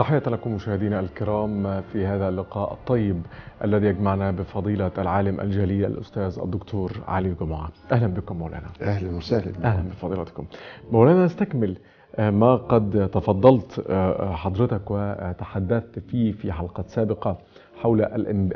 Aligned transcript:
تحية 0.00 0.22
لكم 0.26 0.54
مشاهدينا 0.54 1.00
الكرام 1.00 1.80
في 1.80 2.06
هذا 2.06 2.28
اللقاء 2.28 2.72
الطيب 2.72 3.22
الذي 3.64 3.86
يجمعنا 3.86 4.30
بفضيلة 4.30 4.90
العالم 4.98 5.40
الجليل 5.40 5.84
الأستاذ 5.84 6.38
الدكتور 6.42 6.92
علي 7.08 7.34
جمعة. 7.40 7.68
أهلا 7.92 8.06
بكم 8.06 8.36
مولانا. 8.36 8.66
أهلا 8.82 9.16
وسهلا. 9.16 9.52
أهلا 9.64 9.88
بفضيلتكم. 9.88 10.44
مولانا 10.92 11.24
نستكمل 11.24 11.76
ما 12.18 12.56
قد 12.56 13.10
تفضلت 13.12 13.90
حضرتك 14.20 14.90
وتحدثت 14.90 15.98
فيه 15.98 16.32
في 16.32 16.52
حلقات 16.52 16.88
سابقة 16.88 17.38
حول 17.82 18.02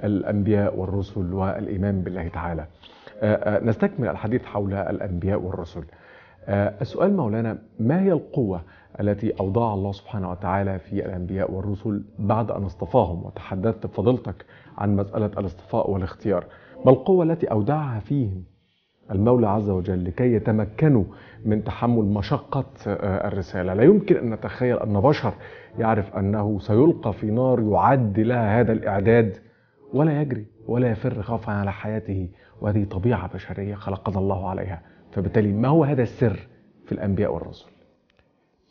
الأنبياء 0.05 0.77
والرسل 0.77 1.33
والإيمان 1.33 2.03
بالله 2.03 2.29
تعالى. 2.29 2.67
نستكمل 3.67 4.09
الحديث 4.09 4.45
حول 4.45 4.75
الأنبياء 4.75 5.41
والرسل. 5.41 5.85
السؤال 6.49 7.17
مولانا 7.17 7.59
ما 7.81 8.03
هي 8.03 8.13
القوة 8.13 8.61
التي 9.01 9.33
أوضاع 9.41 9.75
الله 9.75 9.93
سبحانه 9.93 10.31
وتعالى 10.31 10.79
في 10.79 11.07
الأنبياء 11.07 11.53
والرسل 11.53 12.05
بعد 12.19 12.51
أن 12.51 12.65
اصطفاهم 12.65 13.27
وتحدثت 13.27 13.87
بفضيلتك 13.87 14.45
عن 14.79 14.97
مسألة 14.97 15.27
الاصطفاء 15.27 15.91
والاختيار. 15.91 16.45
ما 16.85 16.93
القوة 16.93 17.25
التي 17.25 17.47
أودعها 17.47 18.01
فيهم 18.01 18.45
المولى 19.11 19.49
عز 19.49 19.71
وجل 19.71 20.05
لكي 20.05 20.35
يتمكنوا 20.35 21.05
من 21.45 21.65
تحمل 21.65 22.05
مشقة 22.05 22.65
الرسالة. 22.87 23.75
لا 23.75 23.83
يمكن 23.83 24.17
أن 24.17 24.31
نتخيل 24.31 24.79
أن 24.79 25.01
بشر 25.01 25.33
يعرف 25.79 26.17
أنه 26.17 26.59
سيلقى 26.59 27.13
في 27.13 27.31
نار 27.31 27.61
يعد 27.61 28.21
لها 28.21 28.61
هذا 28.61 28.73
الإعداد 28.73 29.37
ولا 29.93 30.21
يجري 30.21 30.47
ولا 30.67 30.91
يفر 30.91 31.23
خوفا 31.23 31.53
على 31.53 31.73
حياته. 31.73 32.29
وهذه 32.61 32.85
طبيعة 32.85 33.35
بشرية 33.35 33.75
خلقنا 33.75 34.19
الله 34.19 34.49
عليها. 34.49 34.83
فبالتالي 35.13 35.53
ما 35.53 35.69
هو 35.69 35.85
هذا 35.85 36.03
السر 36.03 36.49
في 36.87 36.93
الأنبياء 36.93 37.35
والرسل؟ 37.35 37.74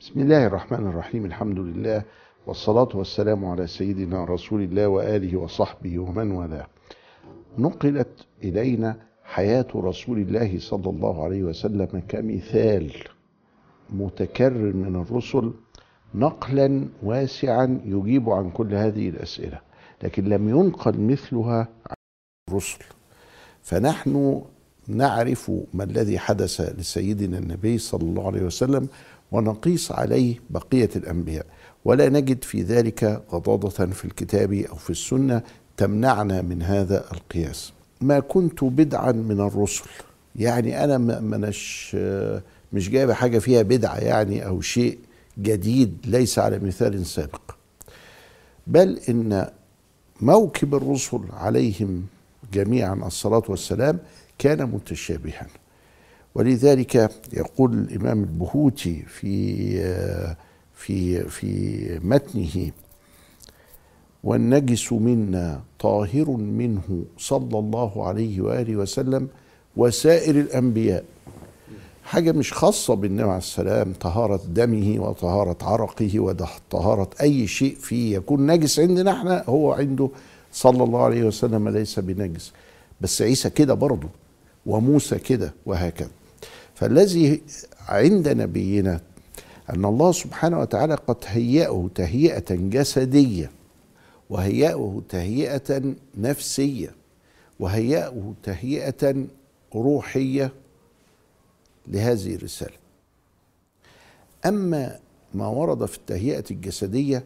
بسم 0.03 0.19
الله 0.19 0.47
الرحمن 0.47 0.87
الرحيم 0.87 1.25
الحمد 1.25 1.59
لله 1.59 2.03
والصلاة 2.47 2.89
والسلام 2.93 3.45
على 3.45 3.67
سيدنا 3.67 4.25
رسول 4.25 4.61
الله 4.61 4.87
وآله 4.87 5.37
وصحبه 5.37 5.99
ومن 5.99 6.31
والاه. 6.31 6.67
نقلت 7.57 8.27
إلينا 8.43 8.97
حياة 9.23 9.67
رسول 9.75 10.17
الله 10.17 10.59
صلى 10.59 10.89
الله 10.89 11.23
عليه 11.23 11.43
وسلم 11.43 12.03
كمثال 12.07 12.93
متكرر 13.89 14.73
من 14.73 14.95
الرسل 15.01 15.53
نقلا 16.15 16.87
واسعا 17.03 17.81
يجيب 17.85 18.29
عن 18.29 18.51
كل 18.51 18.73
هذه 18.73 19.09
الأسئلة 19.09 19.59
لكن 20.03 20.23
لم 20.23 20.49
ينقل 20.49 20.99
مثلها 20.99 21.67
عن 21.87 21.95
الرسل. 22.49 22.83
فنحن 23.61 24.41
نعرف 24.87 25.51
ما 25.73 25.83
الذي 25.83 26.19
حدث 26.19 26.61
لسيدنا 26.61 27.37
النبي 27.37 27.77
صلى 27.77 28.01
الله 28.01 28.27
عليه 28.27 28.41
وسلم 28.41 28.87
ونقيس 29.33 29.91
عليه 29.91 30.39
بقية 30.49 30.89
الأنبياء. 30.95 31.45
ولا 31.85 32.09
نجد 32.09 32.43
في 32.43 32.61
ذلك 32.61 33.23
غضاضة 33.31 33.69
في 33.69 34.05
الكتاب 34.05 34.53
أو 34.53 34.75
في 34.75 34.89
السنة 34.89 35.41
تمنعنا 35.77 36.41
من 36.41 36.61
هذا 36.61 37.05
القياس. 37.11 37.73
ما 38.01 38.19
كنت 38.19 38.63
بدعا 38.63 39.11
من 39.11 39.39
الرسل. 39.41 39.89
يعني 40.35 40.83
أنا 40.83 40.97
منش 41.19 41.97
مش 42.73 42.89
جايب 42.89 43.11
حاجة 43.11 43.39
فيها 43.39 43.61
بدعة 43.61 43.97
يعني 43.97 44.45
أو 44.45 44.61
شيء 44.61 44.99
جديد 45.39 45.97
ليس 46.05 46.39
على 46.39 46.59
مثال 46.59 47.05
سابق. 47.05 47.41
بل 48.67 48.99
إن 49.09 49.47
موكب 50.21 50.75
الرسل 50.75 51.21
عليهم 51.33 52.05
جميعا 52.53 52.93
الصلاة 52.93 53.43
والسلام 53.49 53.99
كان 54.37 54.63
متشابها. 54.65 55.47
ولذلك 56.35 57.11
يقول 57.33 57.73
الإمام 57.73 58.19
البهوتي 58.23 59.03
في 59.07 59.67
في 60.75 61.23
في 61.29 61.99
متنه 62.03 62.71
والنجس 64.23 64.93
منا 64.93 65.61
طاهر 65.79 66.29
منه 66.29 67.03
صلى 67.17 67.59
الله 67.59 68.07
عليه 68.07 68.41
وآله 68.41 68.75
وسلم 68.75 69.27
وسائر 69.77 70.39
الأنبياء. 70.39 71.03
حاجة 72.03 72.31
مش 72.31 72.53
خاصة 72.53 72.93
بالنبي 72.93 73.23
عليه 73.23 73.37
السلام 73.37 73.93
طهارة 73.93 74.41
دمه 74.47 74.99
وطهارة 74.99 75.57
عرقه 75.61 76.19
وطهارة 76.19 77.09
أي 77.21 77.47
شيء 77.47 77.75
فيه 77.75 78.15
يكون 78.15 78.51
نجس 78.51 78.79
عندنا 78.79 79.11
إحنا 79.11 79.43
هو 79.49 79.73
عنده 79.73 80.09
صلى 80.51 80.83
الله 80.83 81.03
عليه 81.03 81.23
وسلم 81.23 81.69
ليس 81.69 81.99
بنجس. 81.99 82.51
بس 83.01 83.21
عيسى 83.21 83.49
كده 83.49 83.73
برضه 83.73 84.07
وموسى 84.65 85.19
كده 85.19 85.53
وهكذا. 85.65 86.09
فالذي 86.75 87.41
عند 87.87 88.29
نبينا 88.29 89.01
أن 89.69 89.85
الله 89.85 90.11
سبحانه 90.11 90.59
وتعالى 90.59 90.95
قد 90.95 91.17
هيأه 91.25 91.89
تهيئة 91.95 92.45
جسدية 92.49 93.51
وهيأه 94.29 95.01
تهيئة 95.09 95.93
نفسية 96.17 96.95
وهيأه 97.59 98.33
تهيئة 98.43 99.25
روحية 99.75 100.51
لهذه 101.87 102.35
الرسالة. 102.35 102.75
أما 104.45 104.99
ما 105.33 105.47
ورد 105.47 105.85
في 105.85 105.97
التهيئة 105.97 106.43
الجسدية 106.51 107.23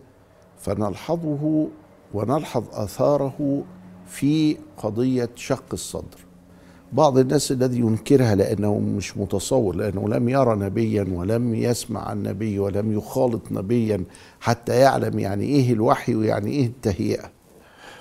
فنلحظه 0.59 1.67
ونلحظ 2.13 2.63
آثاره 2.71 3.63
في 4.07 4.57
قضية 4.77 5.29
شق 5.35 5.65
الصدر. 5.73 6.26
بعض 6.93 7.17
الناس 7.17 7.51
الذي 7.51 7.79
ينكرها 7.79 8.35
لأنه 8.35 8.79
مش 8.79 9.17
متصور 9.17 9.75
لأنه 9.75 10.09
لم 10.09 10.29
يرى 10.29 10.55
نبيا 10.55 11.07
ولم 11.11 11.55
يسمع 11.55 12.09
عن 12.09 12.23
نبي 12.23 12.59
ولم 12.59 12.97
يخالط 12.97 13.51
نبيا 13.51 14.03
حتى 14.39 14.75
يعلم 14.75 15.19
يعني 15.19 15.45
إيه 15.45 15.73
الوحي 15.73 16.15
ويعني 16.15 16.51
إيه 16.51 16.65
التهيئة. 16.65 17.29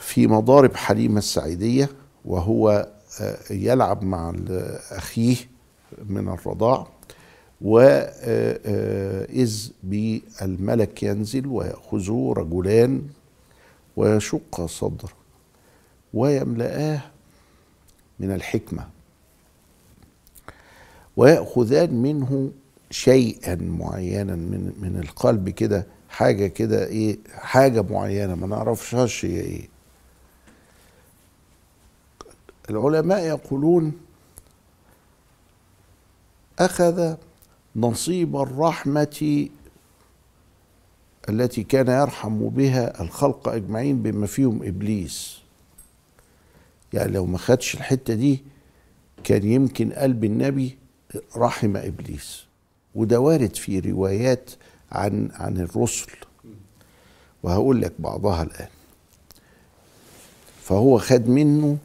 في 0.00 0.26
مضارب 0.26 0.74
حليمة 0.74 1.18
السعيدية 1.18 1.88
وهو 2.24 2.88
يلعب 3.50 4.04
مع 4.04 4.32
أخيه 4.90 5.36
من 6.08 6.28
الرضاع 6.28 6.86
وإذ 7.60 9.68
بالملك 9.82 11.02
ينزل 11.02 11.46
ويأخذه 11.46 12.34
رجلان 12.36 13.02
ويشق 13.96 14.66
صدره 14.66 15.10
ويملآه 16.14 17.00
من 18.20 18.30
الحكمة. 18.32 18.88
ويأخذان 21.16 22.02
منه 22.02 22.50
شيئا 22.90 23.54
معينا 23.54 24.36
من 24.36 24.72
من 24.80 25.00
القلب 25.02 25.48
كده 25.48 25.86
حاجة 26.08 26.46
كده 26.46 26.86
إيه 26.86 27.18
حاجة 27.34 27.82
معينة 27.82 28.34
ما 28.34 28.46
نعرفش 28.46 29.24
هي 29.24 29.40
إيه. 29.40 29.68
العلماء 32.70 33.24
يقولون 33.24 33.92
أخذ 36.58 37.14
نصيب 37.76 38.36
الرحمة 38.36 39.48
التي 41.28 41.62
كان 41.62 41.88
يرحم 41.88 42.48
بها 42.48 43.02
الخلق 43.02 43.48
أجمعين 43.48 44.02
بما 44.02 44.26
فيهم 44.26 44.62
إبليس. 44.62 45.38
يعني 46.92 47.12
لو 47.12 47.26
ما 47.26 47.38
خدش 47.38 47.74
الحتة 47.74 48.14
دي 48.14 48.44
كان 49.24 49.44
يمكن 49.44 49.92
قلب 49.92 50.24
النبي 50.24 50.78
رحم 51.36 51.76
إبليس. 51.76 52.44
وده 52.94 53.20
وارد 53.20 53.56
في 53.56 53.78
روايات 53.78 54.50
عن 54.92 55.30
عن 55.34 55.56
الرسل. 55.56 56.12
وهقول 57.42 57.82
لك 57.82 57.92
بعضها 57.98 58.42
الآن. 58.42 58.68
فهو 60.62 60.98
خد 60.98 61.28
منه 61.28 61.78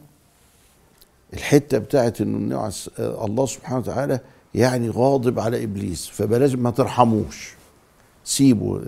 الحتة 1.34 1.78
بتاعت 1.78 2.20
إنه 2.20 2.72
الله 2.98 3.46
سبحانه 3.46 3.78
وتعالى 3.78 4.20
يعني 4.54 4.90
غاضب 4.90 5.38
على 5.40 5.64
إبليس. 5.64 6.06
فبلاش 6.06 6.54
ما 6.54 6.70
ترحموش. 6.70 7.54
سيبوا 8.24 8.80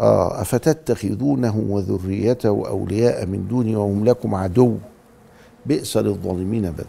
آه 0.00 0.40
أفتتخذونه 0.40 1.56
وذريته 1.68 2.68
أولياء 2.68 3.26
من 3.26 3.48
دوني 3.48 3.76
وهم 3.76 4.04
لكم 4.04 4.34
عدو. 4.34 4.76
بئس 5.66 5.96
للظالمين 5.96 6.70
بدل. 6.70 6.84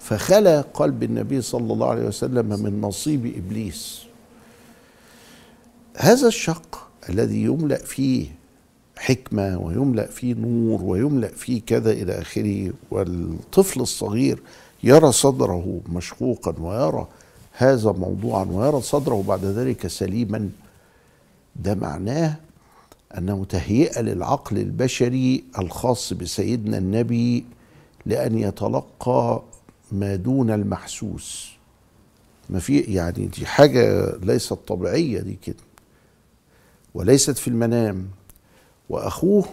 فخلى 0.00 0.64
قلب 0.74 1.02
النبي 1.02 1.40
صلى 1.42 1.72
الله 1.72 1.90
عليه 1.90 2.06
وسلم 2.06 2.46
من 2.62 2.80
نصيب 2.80 3.26
إبليس. 3.36 4.02
هذا 5.96 6.28
الشق 6.28 6.88
الذي 7.08 7.42
يملأ 7.42 7.76
فيه 7.76 8.26
حكمة 8.96 9.58
ويملأ 9.58 10.06
فيه 10.06 10.34
نور 10.34 10.82
ويملأ 10.82 11.28
فيه 11.28 11.62
كذا 11.66 11.90
إلى 11.90 12.12
آخره 12.12 12.72
والطفل 12.90 13.80
الصغير 13.80 14.42
يرى 14.84 15.12
صدره 15.12 15.80
مشقوقا 15.92 16.54
ويرى 16.60 17.06
هذا 17.52 17.92
موضوعا 17.92 18.44
ويرى 18.44 18.80
صدره 18.80 19.24
بعد 19.28 19.44
ذلك 19.44 19.86
سليما. 19.86 20.48
ده 21.56 21.74
معناه 21.74 22.36
أنه 23.18 23.44
تهيئه 23.44 24.00
للعقل 24.00 24.58
البشري 24.58 25.44
الخاص 25.58 26.12
بسيدنا 26.12 26.78
النبي 26.78 27.44
لأن 28.06 28.38
يتلقى 28.38 29.42
ما 29.92 30.16
دون 30.16 30.50
المحسوس. 30.50 31.50
ما 32.50 32.58
في 32.58 32.78
يعني 32.78 33.26
دي 33.26 33.46
حاجة 33.46 34.12
ليست 34.22 34.52
طبيعية 34.52 35.20
دي 35.20 35.38
كده. 35.42 35.56
وليست 36.94 37.38
في 37.38 37.48
المنام. 37.48 38.08
وأخوه 38.88 39.44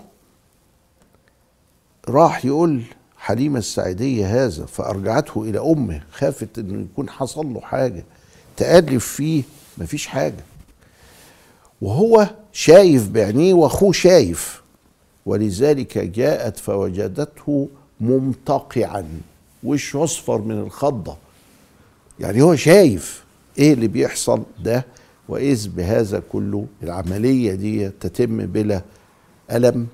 راح 2.09 2.45
يقول 2.45 2.81
حليمة 3.17 3.59
السعيدية 3.59 4.45
هذا 4.45 4.65
فأرجعته 4.65 5.43
إلى 5.43 5.59
أمه 5.59 6.01
خافت 6.11 6.59
إنه 6.59 6.81
يكون 6.81 7.09
حصل 7.09 7.53
له 7.53 7.61
حاجة 7.61 8.03
تألف 8.57 9.05
فيه 9.07 9.43
مفيش 9.77 10.07
حاجة. 10.07 10.43
وهو 11.81 12.29
شايف 12.55 13.09
بعينيه 13.09 13.53
واخوه 13.53 13.91
شايف. 13.91 14.61
ولذلك 15.25 15.97
جاءت 15.97 16.57
فوجدته 16.57 17.67
ممتقعا 18.01 19.05
وش 19.63 19.95
اصفر 19.95 20.41
من 20.41 20.59
الخضة. 20.59 21.17
يعني 22.19 22.41
هو 22.41 22.55
شايف 22.55 23.23
إيه 23.57 23.73
اللي 23.73 23.87
بيحصل 23.87 24.43
ده 24.63 24.85
وإذ 25.29 25.69
بهذا 25.69 26.23
كله 26.31 26.65
العملية 26.83 27.53
دي 27.53 27.89
تتم 27.89 28.45
بلا 28.45 28.81
ألم 29.51 29.87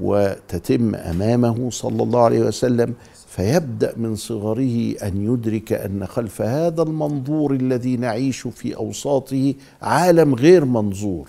وتتم 0.00 0.94
أمامه 0.94 1.70
صلى 1.70 2.02
الله 2.02 2.20
عليه 2.20 2.40
وسلم. 2.40 2.94
فيبدأ 3.28 3.94
من 3.96 4.16
صغره 4.16 4.94
أن 5.02 5.32
يدرك 5.32 5.72
أن 5.72 6.06
خلف 6.06 6.42
هذا 6.42 6.82
المنظور 6.82 7.52
الذي 7.54 7.96
نعيش 7.96 8.40
في 8.40 8.76
أوساطه 8.76 9.54
عالم 9.82 10.34
غير 10.34 10.64
منظور. 10.64 11.28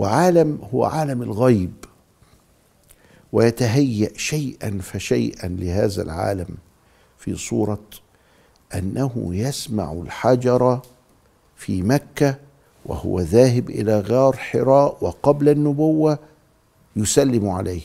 وعالم 0.00 0.58
هو 0.74 0.84
عالم 0.84 1.22
الغيب. 1.22 1.72
ويتهيأ 3.32 4.10
شيئا 4.16 4.78
فشيئا 4.82 5.48
لهذا 5.48 6.02
العالم 6.02 6.48
في 7.18 7.36
صورة 7.36 7.84
أنه 8.74 9.30
يسمع 9.34 9.92
الحجر 9.92 10.80
في 11.56 11.82
مكة 11.82 12.38
وهو 12.86 13.20
ذاهب 13.20 13.70
إلى 13.70 14.00
غار 14.00 14.36
حراء 14.36 15.04
وقبل 15.04 15.48
النبوة 15.48 16.18
يسلم 16.96 17.48
عليه. 17.48 17.82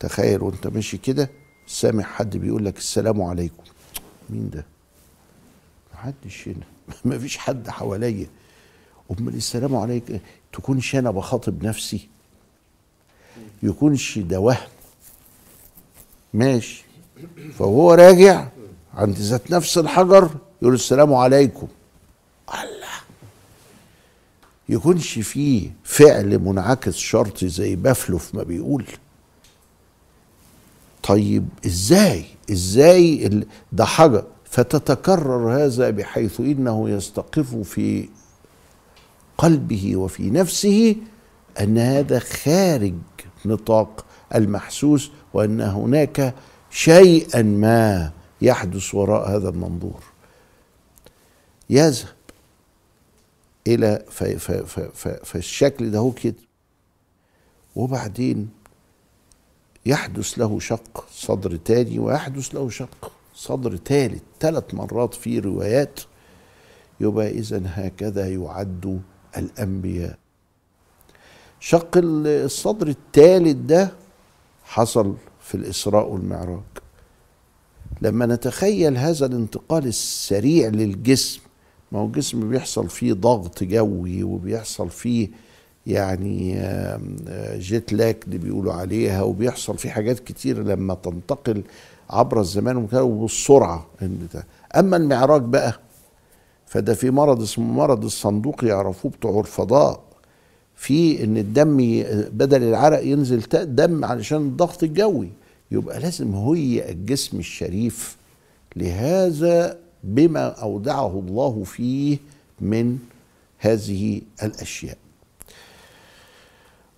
تخيل 0.00 0.42
وأنت 0.42 0.66
ماشي 0.66 0.96
كده 0.98 1.30
سامع 1.66 2.04
حد 2.04 2.36
بيقول 2.36 2.64
لك 2.64 2.78
السلام 2.78 3.22
عليكم. 3.22 3.62
مين 4.30 4.50
ده؟ 4.50 4.64
محدش 5.94 6.48
هنا. 6.48 6.66
مفيش 7.16 7.38
حد 7.38 7.68
حواليا. 7.68 8.26
امال 9.10 9.34
السلام 9.34 9.76
عليك. 9.76 10.20
تكونش 10.52 10.96
أنا 10.96 11.10
بخاطب 11.10 11.64
نفسي. 11.64 12.08
يكونش 13.62 14.18
ده 14.18 14.40
وهم. 14.40 14.68
ماشي. 16.34 16.84
فهو 17.58 17.94
راجع 17.94 18.48
عند 18.94 19.16
ذات 19.18 19.50
نفس 19.50 19.78
الحجر 19.78 20.30
يقول 20.62 20.74
السلام 20.74 21.14
عليكم. 21.14 21.68
الله. 22.54 22.94
يكونش 24.68 25.18
فيه 25.18 25.70
فعل 25.84 26.38
منعكس 26.38 26.94
شرطي 26.94 27.48
زي 27.48 27.76
بافلوف 27.76 28.34
ما 28.34 28.42
بيقول. 28.42 28.84
طيب 31.02 31.48
إزاي؟ 31.66 32.24
إزاي 32.50 33.30
ده 33.72 33.84
حجر. 33.84 34.24
فتتكرر 34.44 35.64
هذا 35.64 35.90
بحيث 35.90 36.40
إنه 36.40 36.90
يستقر 36.90 37.64
في 37.64 38.08
قلبه 39.38 39.96
وفي 39.96 40.30
نفسه 40.30 40.96
أن 41.60 41.78
هذا 41.78 42.18
خارج 42.18 42.94
نطاق 43.44 44.06
المحسوس 44.34 45.10
وأن 45.34 45.60
هناك 45.60 46.34
شيئا 46.70 47.42
ما 47.42 48.12
يحدث 48.42 48.94
وراء 48.94 49.36
هذا 49.36 49.48
المنظور. 49.48 50.02
يذهب 51.70 52.08
إلى 53.66 54.04
فالشكل 55.24 55.90
ده 55.90 55.98
هو 55.98 56.12
كده. 56.12 56.34
وبعدين 57.76 58.48
يحدث 59.86 60.38
له 60.38 60.60
شق 60.60 61.06
صدر 61.12 61.56
تاني 61.56 61.98
ويحدث 61.98 62.54
له 62.54 62.70
شق 62.70 63.12
صدر 63.34 63.76
ثالث 63.76 64.22
ثلاث 64.40 64.74
مرات 64.74 65.14
في 65.14 65.38
روايات. 65.38 66.00
يبقى 67.00 67.30
اذا 67.30 67.62
هكذا 67.66 68.28
يعد 68.28 69.00
الأنبياء. 69.36 70.18
شق 71.60 71.90
الصدر 71.96 72.88
الثالث 72.88 73.56
ده 73.56 73.90
حصل 74.64 75.14
في 75.40 75.54
الإسراء 75.54 76.08
والمعراج. 76.08 76.60
لما 78.02 78.26
نتخيل 78.26 78.96
هذا 78.96 79.26
الانتقال 79.26 79.86
السريع 79.86 80.68
للجسم 80.68 81.40
ما 81.92 81.98
هو 82.00 82.06
الجسم 82.06 82.48
بيحصل 82.50 82.88
فيه 82.88 83.12
ضغط 83.12 83.64
جوي 83.64 84.22
وبيحصل 84.22 84.90
فيه 84.90 85.28
يعني 85.86 86.60
جيت 87.58 87.92
لاك 87.92 88.24
اللي 88.24 88.38
بيقولوا 88.38 88.72
عليها 88.72 89.22
وبيحصل 89.22 89.78
فيه 89.78 89.90
حاجات 89.90 90.18
كتير 90.20 90.62
لما 90.62 90.94
تنتقل 90.94 91.62
عبر 92.10 92.40
الزمان 92.40 92.88
وبالسرعة. 92.94 93.86
أما 94.76 94.96
المعراج 94.96 95.42
بقى 95.42 95.80
فده 96.66 96.94
في 96.94 97.10
مرض 97.10 97.42
اسمه 97.42 97.64
مرض 97.72 98.04
الصندوق 98.04 98.64
يعرفوه 98.64 99.10
بتوع 99.10 99.40
الفضاء 99.40 100.00
في 100.76 101.24
إن 101.24 101.36
الدم 101.36 101.76
بدل 102.32 102.62
العرق 102.62 103.04
ينزل 103.04 103.42
دم 103.52 104.04
علشان 104.04 104.38
الضغط 104.38 104.82
الجوي 104.82 105.28
يبقى 105.70 106.00
لازم 106.00 106.34
هيئ 106.34 106.90
الجسم 106.90 107.38
الشريف 107.38 108.16
لهذا 108.76 109.78
بما 110.04 110.46
أودعه 110.48 111.22
الله 111.28 111.64
فيه 111.64 112.18
من 112.60 112.98
هذه 113.58 114.20
الأشياء. 114.42 114.96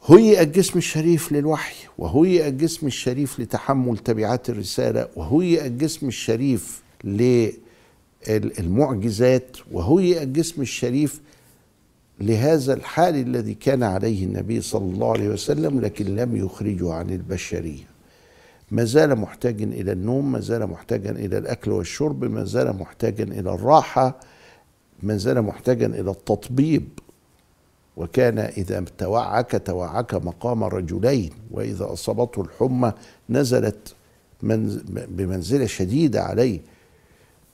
هيئ 0.07 0.43
الجسم 0.43 0.79
الشريف 0.79 1.33
للوحي 1.33 1.75
وهيئ 1.99 2.49
الجسم 2.49 2.87
الشريف 2.87 3.41
لتحمل 3.41 3.99
تبعات 3.99 4.51
الرسالة 4.51 5.09
وهيئ 5.17 5.67
الجسم 5.67 6.09
الشريف 6.09 6.83
للمعجزات 8.29 9.57
وهيئ 9.73 10.23
الجسم 10.23 10.63
الشريف 10.63 11.21
لهذا 12.21 12.75
الحال 12.75 13.15
الذي 13.15 13.55
كان 13.55 13.83
عليه 13.83 14.25
النبي 14.25 14.61
صلى 14.61 14.93
الله 14.95 15.13
عليه 15.13 15.29
وسلم 15.29 15.81
لكن 15.81 16.17
لم 16.17 16.37
يخرجه 16.37 16.93
عن 16.93 17.11
البشرية. 17.11 17.85
ما 18.71 18.85
زال 18.85 19.17
محتاجا 19.19 19.65
إلى 19.65 19.93
النوم 19.93 20.33
ما 20.33 20.41
زال 20.41 20.67
محتاجا 20.67 21.11
إلى 21.11 21.39
الأكل 21.39 21.71
والشرب 21.71 22.25
ما 22.25 22.45
زال 22.45 22.77
محتاجا 22.77 23.25
إلى 23.25 23.55
الراحة 23.55 24.21
ما 25.03 25.17
زال 25.17 25.43
محتاجا 25.43 25.87
إلى 25.87 26.11
التطبيب. 26.11 26.89
وكان 27.97 28.39
إذا 28.39 28.85
توعك 28.99 29.63
توعك 29.65 30.15
مقام 30.15 30.65
رجلين 30.65 31.31
وإذا 31.51 31.93
أصابته 31.93 32.43
الحمى 32.43 32.93
نزلت 33.31 33.95
منز- 34.43 34.83
بمنزلة 35.09 35.67
شديدة 35.67 36.23
عليه. 36.23 36.61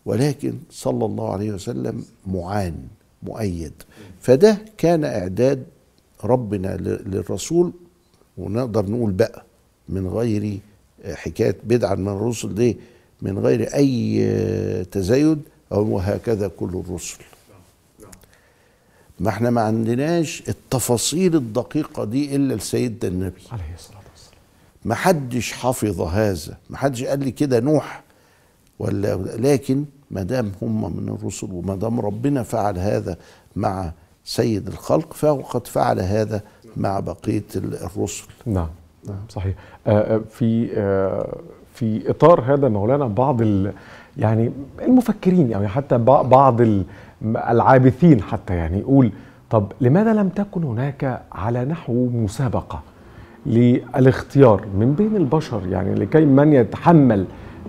ولكن 0.04 0.54
صلى 0.71 1.04
الله 1.04 1.32
عليه 1.32 1.50
وسلم 1.52 2.04
معان 2.26 2.75
مؤيد. 3.23 3.73
فده 4.21 4.59
كان 4.78 5.04
إعداد 5.04 5.64
ربنا 6.25 6.76
للرسول 7.06 7.73
ونقدر 8.38 8.90
نقول 8.90 9.11
بقى 9.12 9.44
من 9.88 10.06
غير 10.09 10.59
حكاية 11.04 11.56
بدعا 11.64 11.94
من 11.94 12.09
الرسل 12.09 12.54
دي 12.54 12.76
من 13.23 13.38
غير 13.38 13.75
أي 13.75 14.85
تزايد 14.85 15.42
أو 15.73 15.99
هكذا 15.99 16.49
كل 16.49 16.82
الرسل. 16.87 17.18
ما 19.21 19.28
إحنا 19.28 19.50
ما 19.50 19.61
عندناش 19.61 20.42
التفاصيل 20.49 21.37
الدقيقة 21.37 22.04
دي 22.04 22.37
إلا 22.37 22.54
لسيدنا 22.54 23.09
النبي. 23.12 23.42
عليه 23.52 23.75
الصلاة 23.75 23.99
والسلام. 24.12 24.38
ما 24.85 24.94
حدش 24.94 25.52
حفظ 25.52 26.00
هذا 26.00 26.59
ما 26.71 26.76
حدش 26.76 27.04
قال 27.04 27.18
لي 27.21 27.30
كده 27.30 27.61
نوح 27.61 28.02
ولا 28.82 29.14
لكن 29.38 29.84
ما 30.10 30.22
دام 30.22 30.52
هم 30.62 30.96
من 30.96 31.08
الرسل 31.08 31.48
وما 31.52 31.76
دام 31.76 32.00
ربنا 32.00 32.42
فعل 32.42 32.78
هذا 32.78 33.16
مع 33.56 33.92
سيد 34.24 34.66
الخلق 34.68 35.12
فهو 35.12 35.40
قد 35.40 35.66
فعل 35.66 36.00
هذا 36.00 36.40
مع 36.76 37.00
بقية 37.00 37.44
ال- 37.56 37.74
الرسل. 37.74 38.24
نعم. 38.46 38.68
نعم. 39.08 39.16
صحيح. 39.28 39.54
آه، 39.86 40.14
آه، 40.16 40.20
في 40.30 40.70
آه، 40.76 41.36
في 41.74 42.10
إطار 42.10 42.40
هذا 42.54 42.68
مولانا 42.68 43.06
بعض 43.06 43.42
ال 43.42 43.72
يعني 44.18 44.52
المفكرين 44.82 45.50
يعني 45.50 45.68
حتى 45.68 45.94
بع- 45.98 46.22
بعض 46.26 46.60
ال- 46.60 46.84
العابثين 47.36 48.22
حتى 48.22 48.54
يعني 48.54 48.78
يقول 48.78 49.12
طب 49.50 49.72
لماذا 49.80 50.12
لم 50.12 50.28
تكن 50.28 50.64
هناك 50.64 51.22
على 51.32 51.64
نحو 51.64 52.08
مسابقة 52.12 52.82
للاختيار 53.46 54.64
من 54.78 54.94
بين 54.94 55.16
البشر؟ 55.16 55.62
يعني 55.68 55.94
لكي 55.94 56.24
من 56.24 56.52
يتحمل 56.52 57.26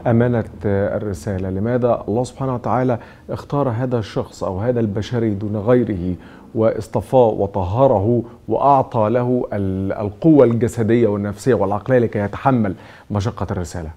أمانة 0.07 0.43
الرسالة. 0.65 1.49
لماذا 1.49 2.03
الله 2.07 2.23
سبحانه 2.23 2.53
وتعالى 2.55 2.99
اختار 3.29 3.69
هذا 3.69 3.99
الشخص 3.99 4.43
أو 4.43 4.59
هذا 4.59 4.79
البشري 4.79 5.29
دون 5.33 5.57
غيره 5.57 6.15
واصطفاه 6.55 7.27
وطهره 7.27 8.23
وأعطى 8.47 9.09
له 9.09 9.47
ال- 9.53 9.93
القوة 9.93 10.45
الجسدية 10.45 11.07
والنفسية 11.07 11.53
والعقلية 11.53 11.99
لكي 11.99 12.19
يتحمل 12.19 12.75
مشقة 13.11 13.47
الرسالة؟ 13.51 13.89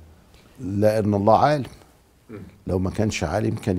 لأن 0.60 1.14
الله 1.14 1.38
عالم. 1.38 1.64
لو 2.66 2.78
ما 2.78 2.90
كانش 2.90 3.24
عالم 3.24 3.54
كان 3.54 3.78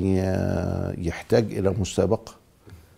يحتاج 0.97 1.45
إلى 1.53 1.73
مسابقة. 1.79 2.33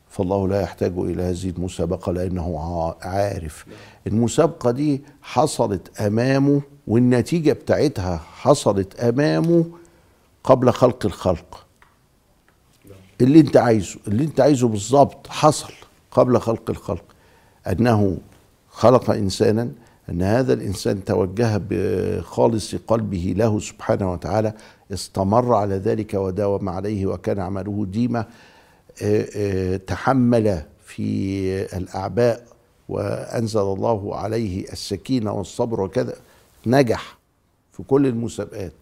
فالله 0.10 0.48
لا 0.48 0.62
يحتاج 0.62 0.94
إلى 0.98 1.24
هذه 1.24 1.50
المسابقه 1.50 2.12
لأنه 2.12 2.60
ع- 2.60 3.08
عارف. 3.08 3.66
المسابقة 4.08 4.72
دي 4.72 5.02
حصلت 5.22 6.02
أمامه 6.02 6.62
والنتيجة 6.88 7.54
بتاعتها 7.54 8.18
حصلت 8.18 9.00
أمامه 9.00 9.66
قبل 10.44 10.72
خلق 10.72 11.06
الخلق. 11.06 11.66
اللي 13.22 13.40
انت 13.40 13.58
عايزه 13.58 14.00
اللي 14.08 14.24
انت 14.24 14.40
عايزه 14.40 14.68
بالظبط 14.68 15.28
حصل 15.28 15.74
قبل 16.12 16.40
خلق 16.40 16.70
الخلق. 16.70 17.04
أنه 17.68 18.18
خلق 18.70 19.10
إنسانا 19.12 19.72
أن 20.10 20.22
هذا 20.22 20.54
الإنسان 20.54 21.04
توجه 21.04 21.62
بخالص 21.70 22.76
قلبه 22.76 23.34
له 23.38 23.60
سبحانه 23.60 24.12
وتعالى 24.14 24.54
استمر 24.94 25.54
على 25.56 25.76
ذلك 25.76 26.14
وداوم 26.14 26.70
عليه 26.70 27.06
وكان 27.06 27.40
عمله 27.40 27.86
آه، 28.16 28.26
تحمل 29.88 30.62
في 30.86 31.78
الأعباء 31.78 32.46
وأنزل 32.90 33.60
الله 33.60 34.16
عليه 34.16 34.72
السكينة 34.72 35.32
والصبر 35.34 35.82
وكذا 35.82 36.16
نجح 36.66 37.18
في 37.74 37.84
كل 37.84 38.08
المسابقات. 38.08 38.74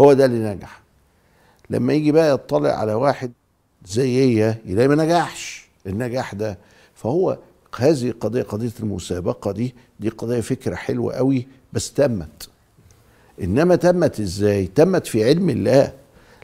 هو 0.00 0.12
ده 0.12 0.24
اللي 0.24 0.54
نجح. 0.54 0.80
لما 1.70 1.92
يجي 1.92 2.12
بقى 2.12 2.34
يطلع 2.34 2.70
على 2.72 2.94
واحد 2.94 3.32
زي 3.86 4.16
هي 4.40 4.54
يلاقي 4.64 4.88
ما 4.88 5.04
نجحش. 5.04 5.68
النجاح 5.86 6.34
ده 6.34 6.58
فهو 6.94 7.38
هذه 7.76 8.14
قضية 8.20 8.42
قضية 8.42 8.72
المسابقة 8.80 9.52
دي 9.52 9.74
دي 10.00 10.08
قضية 10.08 10.40
فكرة 10.40 10.74
حلوة 10.74 11.14
قوي 11.14 11.46
بس 11.72 11.92
تمت. 11.92 12.48
إنما 13.42 13.76
تمت 13.76 14.20
إزاي؟ 14.20 14.66
تمت 14.66 15.06
في 15.06 15.24
علم 15.24 15.50
الله. 15.50 15.92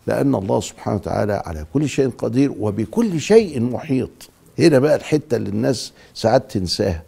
لأن 0.06 0.34
الله 0.34 0.60
سبحانه 0.60 0.96
وتعالى 0.96 1.42
على 1.46 1.66
كل 1.74 1.88
شيء 1.88 2.10
قدير 2.10 2.52
وبكل 2.60 3.20
شيء 3.20 3.60
محيط. 3.60 4.10
هنا 4.58 4.78
بقى 4.78 4.94
الحتة 4.96 5.36
اللي 5.36 5.48
الناس 5.50 5.92
ساعات 6.14 6.50
تنساها. 6.50 7.02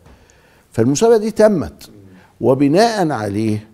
فالمسابقة 0.73 1.17
دي 1.17 1.31
تمت. 1.31 1.91
وبناء 2.41 3.11
عليه 3.11 3.69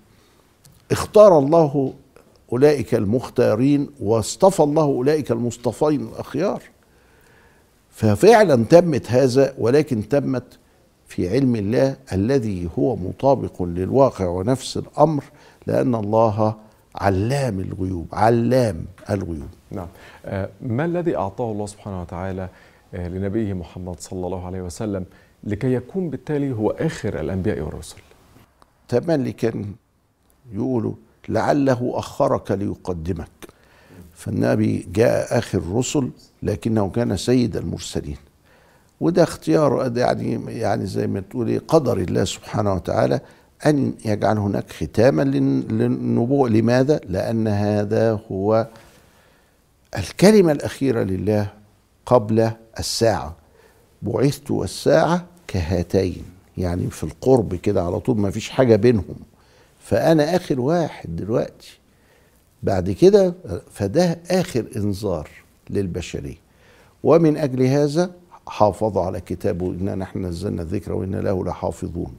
اختار 0.90 1.38
الله 1.38 1.94
أولئك 2.52 2.94
المختارين 2.94 3.90
واصطفى 4.00 4.62
الله 4.62 4.82
أولئك 4.82 5.30
المصطفين 5.30 6.00
الأخيار. 6.00 6.62
ففعلا 7.90 8.64
تمت 8.64 9.10
هذا 9.10 9.54
ولكن 9.58 10.08
تمت 10.08 10.44
في 11.08 11.28
علم 11.28 11.56
الله 11.56 11.96
الذي 12.12 12.68
هو 12.78 12.96
مطابق 12.96 13.62
للواقع 13.62 14.26
ونفس 14.26 14.76
الأمر 14.76 15.24
لأن 15.66 15.94
الله 15.94 16.54
علام 16.96 17.60
الغيوب 17.60 18.06
علام 18.12 18.84
الغيوب. 19.10 19.48
نعم. 19.70 19.88
آه، 20.26 20.48
ما 20.62 20.84
الذي 20.84 21.16
أعطاه 21.16 21.52
الله 21.52 21.66
سبحانه 21.66 22.00
وتعالى 22.00 22.48
آه، 22.94 23.08
لنبيه 23.08 23.52
محمد 23.52 24.00
صلى 24.00 24.26
الله 24.26 24.46
عليه 24.46 24.62
وسلم 24.62 25.04
لكي 25.44 25.74
يكون 25.74 26.10
بالتالي 26.10 26.52
هو 26.52 26.70
آخر 26.70 27.20
الأنبياء 27.20 27.60
والرسل؟ 27.60 27.96
تملي 28.88 29.32
كان 29.32 29.64
يقولوا 30.52 30.94
لعله 31.28 31.92
أخرك 31.94 32.50
ليقدمك. 32.50 33.28
فالنبي 34.14 34.86
جاء 34.92 35.38
آخر 35.38 35.58
الرسل 35.58 36.10
لكنه 36.42 36.90
كان 36.90 37.16
سيد 37.16 37.56
المرسلين. 37.56 38.16
وده 39.00 39.22
اختيار 39.22 39.92
يعني 39.96 40.58
يعني 40.58 40.86
زي 40.86 41.06
ما 41.06 41.20
تقولي 41.20 41.58
قدر 41.58 41.98
الله 41.98 42.24
سبحانه 42.24 42.74
وتعالى 42.74 43.20
أن 43.66 43.94
يجعل 44.04 44.38
هناك 44.38 44.72
ختاما 44.72 45.22
للن- 45.22 45.72
للنبوة. 45.72 46.48
لماذا؟ 46.48 47.00
لأن 47.08 47.48
هذا 47.48 48.20
هو 48.32 48.66
الكلمة 49.98 50.52
الأخيرة 50.52 51.02
لله 51.02 51.46
قبل 52.06 52.50
الساعة. 52.78 53.36
بعثت 54.02 54.50
والساعة 54.50 55.24
كهاتين 55.48 56.22
يعني 56.58 56.90
في 56.90 57.04
القرب 57.04 57.54
كده 57.54 57.82
على 57.82 58.00
طول 58.00 58.18
ما 58.18 58.30
فيش 58.30 58.48
حاجة 58.50 58.76
بينهم. 58.76 59.16
فأنا 59.84 60.36
آخر 60.36 60.60
واحد 60.60 61.16
دلوقتي. 61.16 61.78
بعد 62.62 62.90
كده 62.90 63.34
فده 63.72 64.18
آخر 64.30 64.64
إنذار 64.76 65.28
للبشرية. 65.70 66.36
ومن 67.02 67.36
أجل 67.36 67.62
هذا 67.62 68.10
حافظ 68.48 68.98
على 68.98 69.20
كتابه. 69.20 69.66
إنا 69.70 69.94
نحن 69.94 70.26
نزلنا 70.26 70.62
الذكر 70.62 70.92
وإنا 70.92 71.16
له 71.16 71.44
لحافظون. 71.44 72.12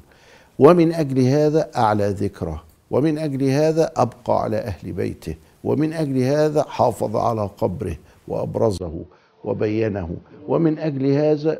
ومن 0.61 0.93
أجل 0.93 1.19
هذا 1.19 1.71
أعلى 1.77 2.07
ذكره 2.09 2.63
ومن 2.91 3.17
أجل 3.17 3.43
هذا 3.43 3.91
أبقى 3.97 4.41
على 4.43 4.57
أهل 4.57 4.91
بيته 4.91 5.35
ومن 5.63 5.93
أجل 5.93 6.17
هذا 6.17 6.63
حافظ 6.63 7.15
على 7.15 7.49
قبره 7.57 7.97
وأبرزه 8.27 9.05
وبينه 9.43 10.09
ومن 10.47 10.79
أجل 10.79 11.05
هذا 11.11 11.59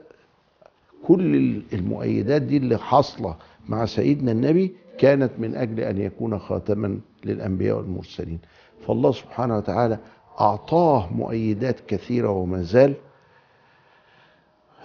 كل 1.08 1.62
المؤيدات 1.74 2.42
دي 2.42 2.58
اللي 2.58 2.78
حاصلة 2.78 3.36
مع 3.70 3.86
سيدنا 3.86 4.32
النبي 4.32 4.72
كانت 4.98 5.32
من 5.38 5.56
أجل 5.56 5.80
أن 5.80 5.98
يكون 5.98 6.40
خاتما 6.40 7.00
للأنبياء 7.26 7.78
والمرسلين. 7.78 8.40
فالله 8.88 9.12
سبحانه 9.12 9.58
وتعالى 9.58 9.98
أعطاه 10.40 11.14
مؤيدات 11.14 11.76
كثيرة 11.88 12.30
وما 12.30 12.62
زال 12.64 12.94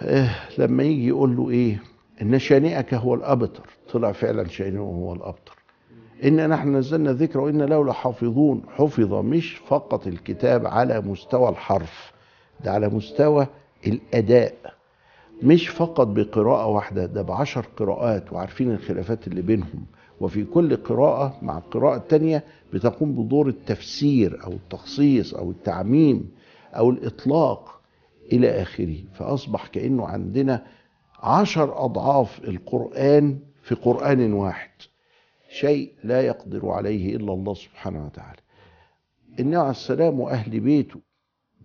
آه، 0.01 0.29
لما 0.57 0.83
يجي 0.83 1.07
يقول 1.07 1.37
له 1.37 1.49
إيه؟ 1.49 1.81
إن 2.21 2.39
شانئك 2.39 2.93
هو 2.93 3.13
الأبتر. 3.13 3.69
طلع 3.93 4.11
فعلا 4.11 4.47
شانئه 4.47 4.79
هو 4.79 5.13
الأبتر. 5.13 5.57
إنا 6.23 6.47
نحن 6.47 6.75
نزلنا 6.75 7.11
الذكر 7.11 7.39
وإنا 7.39 7.63
له 7.63 7.85
لحافظون. 7.85 8.63
حفظ 8.75 9.13
مش 9.13 9.55
فقط 9.67 10.07
الكتاب 10.07 10.67
على 10.67 11.01
مستوى 11.01 11.49
الحرف 11.49 12.11
ده 12.65 12.71
على 12.71 12.89
مستوى 12.89 13.47
الأداء. 13.87 14.53
مش 15.43 15.69
فقط 15.69 16.07
بقراءة 16.07 16.65
واحدة 16.67 17.05
ده 17.05 17.21
بعشر 17.21 17.65
قراءات 17.77 18.33
وعارفين 18.33 18.71
الخلافات 18.71 19.27
اللي 19.27 19.41
بينهم. 19.41 19.85
وفي 20.21 20.43
كل 20.43 20.75
قراءة 20.75 21.37
مع 21.41 21.57
القراءة 21.57 21.97
التانية 21.97 22.43
بتقوم 22.73 23.13
بدور 23.25 23.47
التفسير 23.47 24.43
أو 24.43 24.51
التخصيص 24.51 25.33
أو 25.33 25.51
التعميم 25.51 26.29
أو 26.73 26.89
الإطلاق 26.89 27.79
إلى 28.31 28.61
آخره. 28.61 28.95
فأصبح 29.13 29.67
كأنه 29.67 30.07
عندنا 30.07 30.63
عشر 31.19 31.85
أضعاف 31.85 32.43
القرآن 32.43 33.39
في 33.61 33.75
قرآن 33.75 34.33
واحد. 34.33 34.69
شيء 35.49 35.93
لا 36.03 36.21
يقدر 36.21 36.69
عليه 36.69 37.15
إلا 37.15 37.33
الله 37.33 37.53
سبحانه 37.53 38.05
وتعالى. 38.05 38.39
النبي 39.39 39.55
عليه 39.55 39.69
السلام 39.69 40.19
وأهل 40.19 40.59
بيته 40.59 40.99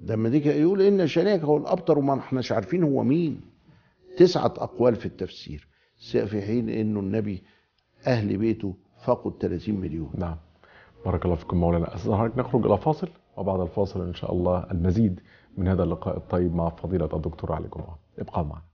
لما 0.00 0.28
دي 0.28 0.48
يقول 0.48 0.82
إن 0.82 1.06
شانئك 1.06 1.40
هو 1.40 1.56
الأبتر 1.56 1.98
وما 1.98 2.18
احناش 2.18 2.52
عارفين 2.52 2.82
هو 2.82 3.02
مين. 3.02 3.40
تسعة 4.18 4.54
أقوال 4.58 4.96
في 4.96 5.06
التفسير. 5.06 5.68
في 6.10 6.42
حين 6.42 6.68
إنه 6.68 7.00
النبي 7.00 7.42
أهل 8.06 8.36
بيته 8.36 8.74
فقط 9.04 9.42
30 9.42 9.74
مليون. 9.74 10.10
نعم. 10.14 10.36
بارك 11.04 11.24
الله 11.24 11.36
فيكم 11.36 11.56
مولانا. 11.56 11.94
أستاذ 11.94 12.10
نخرج 12.12 12.66
إلى 12.66 12.78
فاصل 12.78 13.08
وبعد 13.36 13.60
الفاصل 13.60 14.06
إن 14.06 14.14
شاء 14.14 14.32
الله 14.32 14.66
المزيد 14.70 15.20
من 15.56 15.68
هذا 15.68 15.82
اللقاء 15.82 16.16
الطيب 16.16 16.54
مع 16.54 16.68
فضيلة 16.68 17.08
الدكتور 17.12 17.52
علي 17.52 17.68
جمعة. 17.68 17.98
ابقى 18.18 18.44
معنا. 18.44 18.71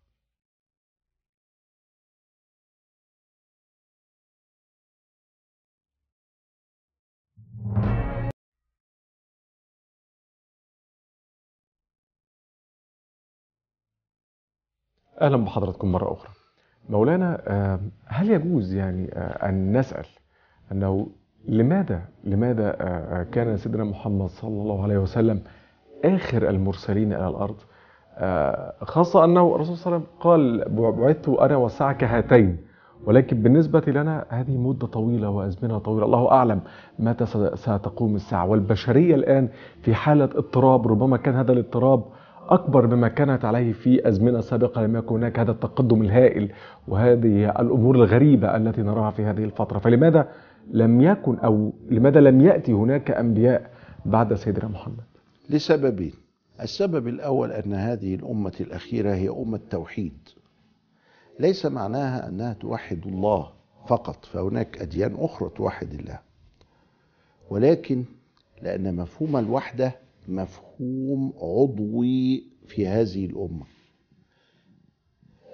أهلا 15.20 15.36
بحضراتكم 15.36 15.92
مرة 15.92 16.12
أخرى. 16.12 16.30
مولانا 16.90 17.40
هل 18.06 18.30
يجوز 18.30 18.74
يعني 18.74 19.08
أن 19.18 19.76
نسأل 19.78 20.06
أنه 20.72 21.06
لماذا 21.48 22.02
لماذا 22.24 22.70
كان 23.32 23.56
سيدنا 23.56 23.84
محمد 23.84 24.28
صلى 24.28 24.62
الله 24.62 24.82
عليه 24.82 24.98
وسلم 24.98 25.40
آخر 26.04 26.48
المرسلين 26.48 27.12
إلى 27.12 27.28
الأرض؟ 27.28 27.56
خاصة 28.82 29.24
أنه 29.24 29.54
الرسول 29.54 29.76
صلى 29.76 29.86
الله 29.86 29.96
عليه 29.96 30.06
وسلم 30.06 30.20
قال 30.20 30.64
بعثت 30.96 31.28
أنا 31.28 31.56
والساعة 31.56 31.92
كهاتين 31.92 32.56
ولكن 33.06 33.42
بالنسبة 33.42 33.80
لنا 33.86 34.24
هذه 34.28 34.56
مدة 34.56 34.86
طويلة 34.86 35.30
وأزمنة 35.30 35.78
طويلة. 35.78 36.06
الله 36.06 36.30
أعلم 36.32 36.60
متى 36.98 37.26
ستقوم 37.54 38.14
الساعة. 38.16 38.46
والبشرية 38.46 39.14
الآن 39.14 39.48
في 39.82 39.94
حالة 39.94 40.24
اضطراب 40.24 40.88
ربما 40.88 41.16
كان 41.16 41.34
هذا 41.34 41.52
الاضطراب 41.52 42.04
أكبر 42.48 42.86
مما 42.86 43.08
كانت 43.08 43.44
عليه 43.44 43.72
في 43.72 44.08
أزمنة 44.08 44.40
سابقة 44.40 44.82
لم 44.82 44.96
يكن 44.96 45.14
هناك 45.14 45.38
هذا 45.38 45.50
التقدم 45.50 46.02
الهائل 46.02 46.52
وهذه 46.88 47.60
الأمور 47.60 47.94
الغريبة 47.96 48.56
التي 48.56 48.82
نراها 48.82 49.10
في 49.10 49.24
هذه 49.24 49.44
الفترة. 49.44 49.78
فلماذا 49.78 50.28
لم 50.70 51.00
يكن 51.00 51.38
أو 51.38 51.72
لماذا 51.90 52.20
لم 52.20 52.40
يأتي 52.40 52.72
هناك 52.72 53.10
أنبياء 53.10 53.70
بعد 54.06 54.34
سيدنا 54.34 54.68
محمد؟ 54.68 55.04
لسببين. 55.50 56.12
السبب 56.60 57.08
الأول 57.08 57.52
أن 57.52 57.74
هذه 57.74 58.14
الأمة 58.14 58.52
الأخيرة 58.60 59.14
هي 59.14 59.28
أمة 59.28 59.60
توحيد. 59.70 60.18
ليس 61.40 61.66
معناها 61.66 62.28
أنها 62.28 62.52
توحد 62.52 63.06
الله 63.06 63.50
فقط 63.86 64.24
فهناك 64.24 64.82
أديان 64.82 65.14
أخرى 65.18 65.50
توحد 65.56 65.92
الله. 65.94 66.18
ولكن 67.50 68.04
لأن 68.62 68.96
مفهوم 68.96 69.36
الوحدة 69.36 69.92
مفهوم 70.28 71.32
عضوي 71.36 72.44
في 72.66 72.86
هذه 72.86 73.26
الأمة. 73.26 73.66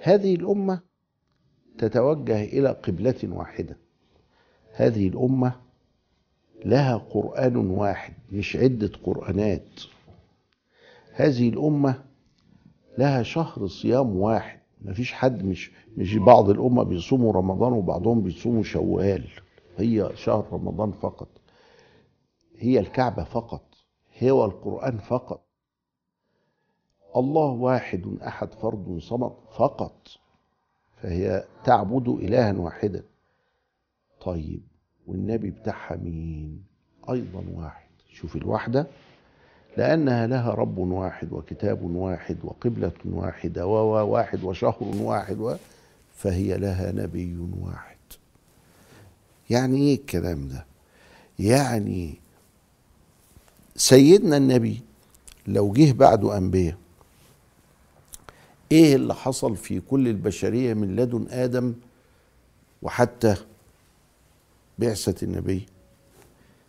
هذه 0.03 0.35
الأمة 0.35 0.81
تتوجه 1.79 2.45
إلى 2.45 2.69
قبلة 2.69 3.21
واحدة. 3.25 3.77
هذه 4.73 5.09
الأمة 5.09 5.61
لها 6.65 6.97
قرآن 6.97 7.57
واحد 7.57 8.15
مش 8.33 8.57
عدة 8.57 8.91
قرآنات. 9.05 9.81
هذه 11.13 11.49
الأمة 11.49 12.05
لها 12.99 13.23
شهر 13.23 13.67
صيام 13.67 14.17
واحد. 14.17 14.61
مفيش 14.83 15.13
حد 15.13 15.45
مش 15.45 15.71
مش 15.97 16.17
بعض 16.17 16.51
الأمة 16.51 16.83
بيصوموا 16.83 17.33
رمضان 17.33 17.73
وبعضهم 17.73 18.23
بيصوموا 18.23 18.63
شوال. 18.63 19.29
هي 19.77 20.11
شهر 20.15 20.53
رمضان 20.53 20.93
فقط. 20.93 21.29
هي 22.59 22.79
الكعبة 22.79 23.25
فقط. 23.25 23.74
هو 24.23 24.45
القرآن 24.45 24.99
فقط. 24.99 25.41
الله 27.17 27.51
واحد 27.51 28.19
أحد 28.27 28.53
فرد 28.53 28.99
صمد 29.01 29.33
فقط. 29.57 30.09
فهي 31.03 31.45
تعبد 31.65 32.09
إلها 32.09 32.53
واحدا. 32.53 33.03
طيب 34.21 34.63
والنبي 35.07 35.51
بتاعها 35.51 35.97
مين؟ 35.97 36.65
أيضا 37.11 37.45
واحد. 37.55 37.89
شوف 38.13 38.37
الوحدة. 38.37 38.87
لأنها 39.77 40.27
لها 40.27 40.51
رب 40.51 40.79
واحد 40.79 41.33
وكتاب 41.33 41.83
واحد 41.83 42.37
وقبلة 42.45 42.93
واحدة 43.05 43.67
وواحد 43.67 44.45
وشهر 44.45 44.77
واحد 45.01 45.39
و 45.39 45.57
فهي 46.15 46.57
لها 46.59 46.93
نبي 46.93 47.39
واحد. 47.61 47.97
يعني 49.51 49.77
إيه 49.77 49.95
الكلام 49.95 50.49
ده؟ 50.49 50.67
يعني 51.39 52.15
سيدنا 53.77 54.37
النبي 54.37 54.83
لو 55.47 55.73
جه 55.73 55.93
بعده 55.93 56.37
أنبياء 56.39 56.77
إيه 58.73 58.95
اللي 58.97 59.15
حصل 59.15 59.57
في 59.57 59.81
كل 59.81 60.09
البشرية 60.09 60.75
من 60.75 60.97
لدن 60.97 61.27
آدم 61.31 61.75
وحتى 62.83 63.37
بعثة 64.79 65.25
النبي؟ 65.25 65.67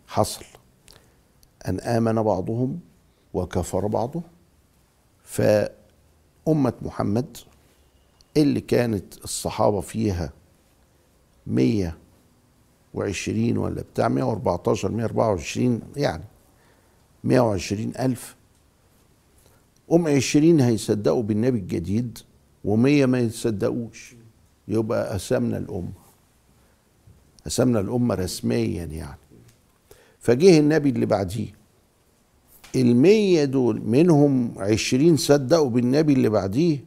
حصل. 0.06 0.44
أن 1.68 1.80
آمن 1.80 2.22
بعضهم 2.22 2.80
وكفر 3.34 3.86
بعضهم. 3.86 4.22
فأمة 5.24 6.72
محمد 6.82 7.36
اللي 8.36 8.60
كانت 8.60 9.24
الصحابة 9.24 9.80
فيها 9.80 10.32
مية 11.46 11.98
وعشرين 12.94 13.58
ولا 13.58 13.82
بتاع 13.82 14.08
مية 14.08 14.22
وأربعتاشر 14.22 14.90
مية 14.90 15.04
اربعة 15.04 15.28
وعشرين 15.30 15.80
يعني 15.96 16.24
مية 17.24 17.40
وعشرين 17.40 17.92
ألف. 17.98 18.36
أم 19.92 20.06
عشرين 20.06 20.60
هيصدقوا 20.60 21.22
بالنبي 21.22 21.58
الجديد 21.58 22.18
ومية 22.64 23.06
ما 23.06 23.18
يتصدقوش. 23.18 24.14
يبقى 24.68 25.12
قسمنا 25.14 25.58
الأمة. 25.58 25.92
قسمنا 27.46 27.80
الأمة 27.80 28.14
رسميا 28.14 28.84
يعني. 28.84 29.18
فجه 30.20 30.58
النبي 30.58 30.88
اللي 30.88 31.06
بعديه. 31.06 31.48
المية 32.76 33.44
دول 33.44 33.80
منهم 33.80 34.52
عشرين 34.56 35.16
صدقوا 35.16 35.70
بالنبي 35.70 36.12
اللي 36.12 36.28
بعديه 36.28 36.84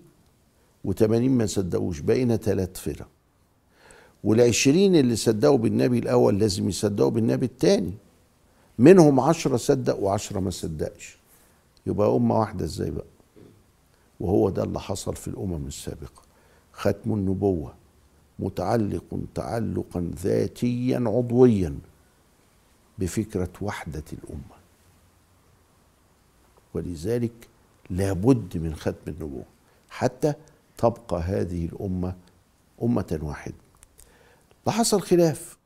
وتمانين 0.83 1.31
ما 1.31 1.45
صدقوش. 1.45 1.99
بقينا 1.99 2.37
ثلاث 2.37 2.77
فرق. 2.79 3.07
والعشرين 4.23 4.95
اللي 4.95 5.15
صدقوا 5.15 5.57
بالنبي 5.57 5.99
الأول 5.99 6.39
لازم 6.39 6.69
يصدقوا 6.69 7.09
بالنبي 7.09 7.45
الثاني 7.45 7.93
منهم 8.79 9.19
عشرة 9.19 9.57
صدق 9.57 9.99
وعشرة 9.99 10.39
ما 10.39 10.49
صدقش. 10.49 11.17
يبقى 11.85 12.15
أمة 12.15 12.39
واحدة 12.39 12.65
إزاي 12.65 12.91
بقى؟ 12.91 13.05
وهو 14.19 14.49
ده 14.49 14.63
اللي 14.63 14.79
حصل 14.79 15.15
في 15.15 15.27
الأمم 15.27 15.67
السابقة. 15.67 16.21
ختم 16.73 17.13
النبوة 17.13 17.73
متعلق 18.39 19.19
تعلقا 19.35 20.11
ذاتيا 20.23 21.03
عضويا 21.07 21.79
بفكرة 22.99 23.49
وحدة 23.61 24.03
الأمة. 24.13 24.59
ولذلك 26.73 27.47
لابد 27.89 28.57
من 28.57 28.75
ختم 28.75 28.95
النبوة. 29.07 29.45
حتى 29.89 30.33
تبقى 30.77 31.21
هذه 31.21 31.65
الأمة 31.65 32.15
أمة 32.83 33.19
واحدة. 33.21 33.55
فحصل 34.65 35.01
خلاف. 35.01 35.57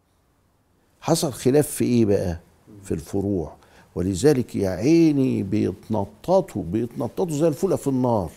حصل 1.01 1.33
خلاف 1.33 1.67
في 1.67 1.83
إيه 1.85 2.05
بقى؟ 2.05 2.39
في 2.83 2.91
الفروع. 2.91 3.55
ولذلك 3.95 4.55
يا 4.55 4.69
عيني 4.69 5.43
بيتنططوا 5.43 6.63
بيتنططوا 6.63 7.37
زي 7.37 7.47
الفولة 7.47 7.75
في 7.75 7.87
النار 7.87 8.31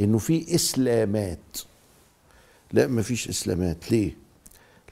إنه 0.00 0.18
في 0.18 0.54
إسلامات. 0.54 1.58
لا 2.72 2.86
ما 2.86 3.02
فيش 3.02 3.28
إسلامات. 3.28 3.92
ليه؟ 3.92 4.16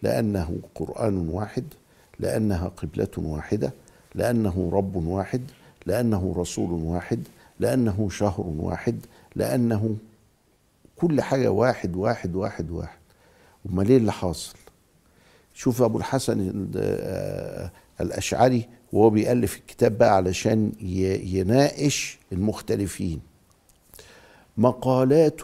لأنه 0.03 0.59
قرآن 0.75 1.29
واحد 1.29 1.65
لأنها 2.21 2.69
قبلة 2.69 3.09
واحدة 3.17 3.73
لأنه 4.15 4.71
رب 4.73 4.97
واحد 4.97 5.43
لأنه 5.87 6.35
رسول 6.37 6.71
واحد 6.71 7.23
لأنه 7.61 8.09
شهر 8.11 8.47
واحد 8.59 8.99
لأنه 9.37 9.97
كل 10.97 11.21
حاجة 11.21 11.49
واحد 11.51 11.97
واحد 11.97 12.37
واحد 12.37 12.71
واحد. 12.71 12.99
أمال 13.71 13.89
إيه 13.89 13.97
اللي 13.97 14.13
حاصل؟ 14.13 14.57
شوف 15.55 15.83
أبو 15.83 15.99
الحسن 15.99 16.69
الأشعري 18.01 18.69
وهو 18.93 19.11
بيألف 19.11 19.57
الكتاب 19.57 19.99
بقى 19.99 20.17
علشان 20.17 20.73
يناقش 20.81 22.19
المختلفين. 22.33 23.21
مقالات 24.57 25.41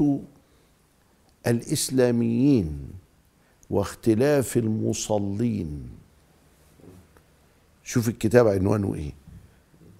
الإسلاميين 1.47 2.79
واختلاف 3.71 4.57
المصلين. 4.57 5.89
شوف 7.85 8.09
الكتاب 8.09 8.47
عنوانه 8.49 8.95
إيه. 8.95 9.13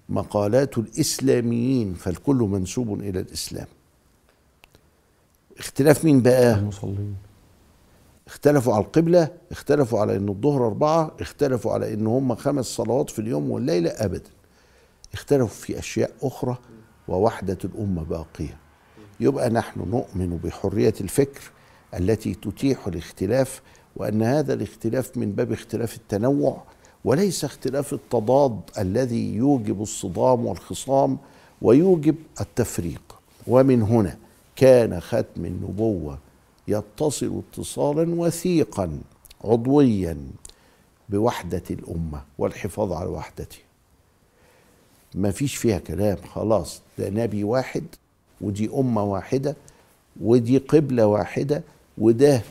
مقالات 0.09 0.77
الإسلاميين 0.77 1.93
فالكل 1.93 2.35
منسوب 2.35 2.99
إلى 2.99 3.19
الإسلام. 3.19 3.67
اختلاف 5.59 6.05
مين 6.05 6.21
بقى؟ 6.21 6.53
المصلين. 6.59 7.15
اختلفوا 8.27 8.73
على 8.73 8.83
القبلة 8.83 9.27
اختلفوا 9.51 9.99
على 9.99 10.15
إن 10.15 10.29
الظهر 10.29 10.65
أربعة 10.65 11.11
اختلفوا 11.19 11.71
على 11.71 11.93
إن 11.93 12.07
هم 12.07 12.35
خمس 12.35 12.65
صلوات 12.65 13.09
في 13.09 13.19
اليوم 13.19 13.51
والليلة 13.51 13.89
ابدا. 13.89 14.29
اختلفوا 15.13 15.47
في 15.47 15.79
أشياء 15.79 16.11
أخرى 16.21 16.57
ووحدة 17.07 17.57
الأمة 17.63 18.03
باقية. 18.03 18.57
يبقى 19.19 19.49
نحن 19.49 19.79
نؤمن 19.79 20.37
بحرية 20.43 20.93
الفكر 21.01 21.41
التي 21.99 22.33
تتيح 22.33 22.87
الاختلاف 22.87 23.61
وأن 23.95 24.23
هذا 24.23 24.53
الاختلاف 24.53 25.17
من 25.17 25.31
باب 25.31 25.51
اختلاف 25.51 25.95
التنوع 25.95 26.63
وليس 27.05 27.43
اختلاف 27.45 27.93
التضاد 27.93 28.59
الذي 28.77 29.35
يوجب 29.35 29.81
الصدام 29.81 30.45
والخصام 30.45 31.17
ويوجب 31.61 32.15
التفريق. 32.41 33.01
ومن 33.47 33.81
هنا 33.81 34.17
كان 34.55 34.99
ختم 34.99 35.45
النبوة 35.45 36.19
يتصل 36.67 37.41
اتصالا 37.51 38.15
وثيقا 38.21 38.99
عضويا 39.43 40.17
بوحدة 41.09 41.63
الأمة 41.69 42.21
والحفاظ 42.37 42.91
على 42.91 43.09
وحدتها 43.09 43.59
ما 45.15 45.31
فيش 45.31 45.55
فيها 45.55 45.79
كلام 45.79 46.17
خلاص 46.33 46.81
ده 46.97 47.09
نبي 47.09 47.43
واحد 47.43 47.83
ودي 48.41 48.69
أمة 48.69 49.03
واحدة 49.03 49.55
ودي 50.21 50.57
قبلة 50.57 51.05
واحدة 51.05 51.63
وده 51.97 52.41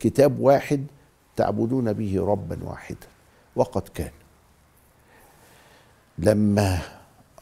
كتاب 0.00 0.40
واحد 0.40 0.86
تعبدون 1.36 1.92
به 1.92 2.20
ربا 2.26 2.58
واحدا. 2.64 3.06
وقد 3.56 3.82
كان. 3.94 4.10
لما 6.18 6.78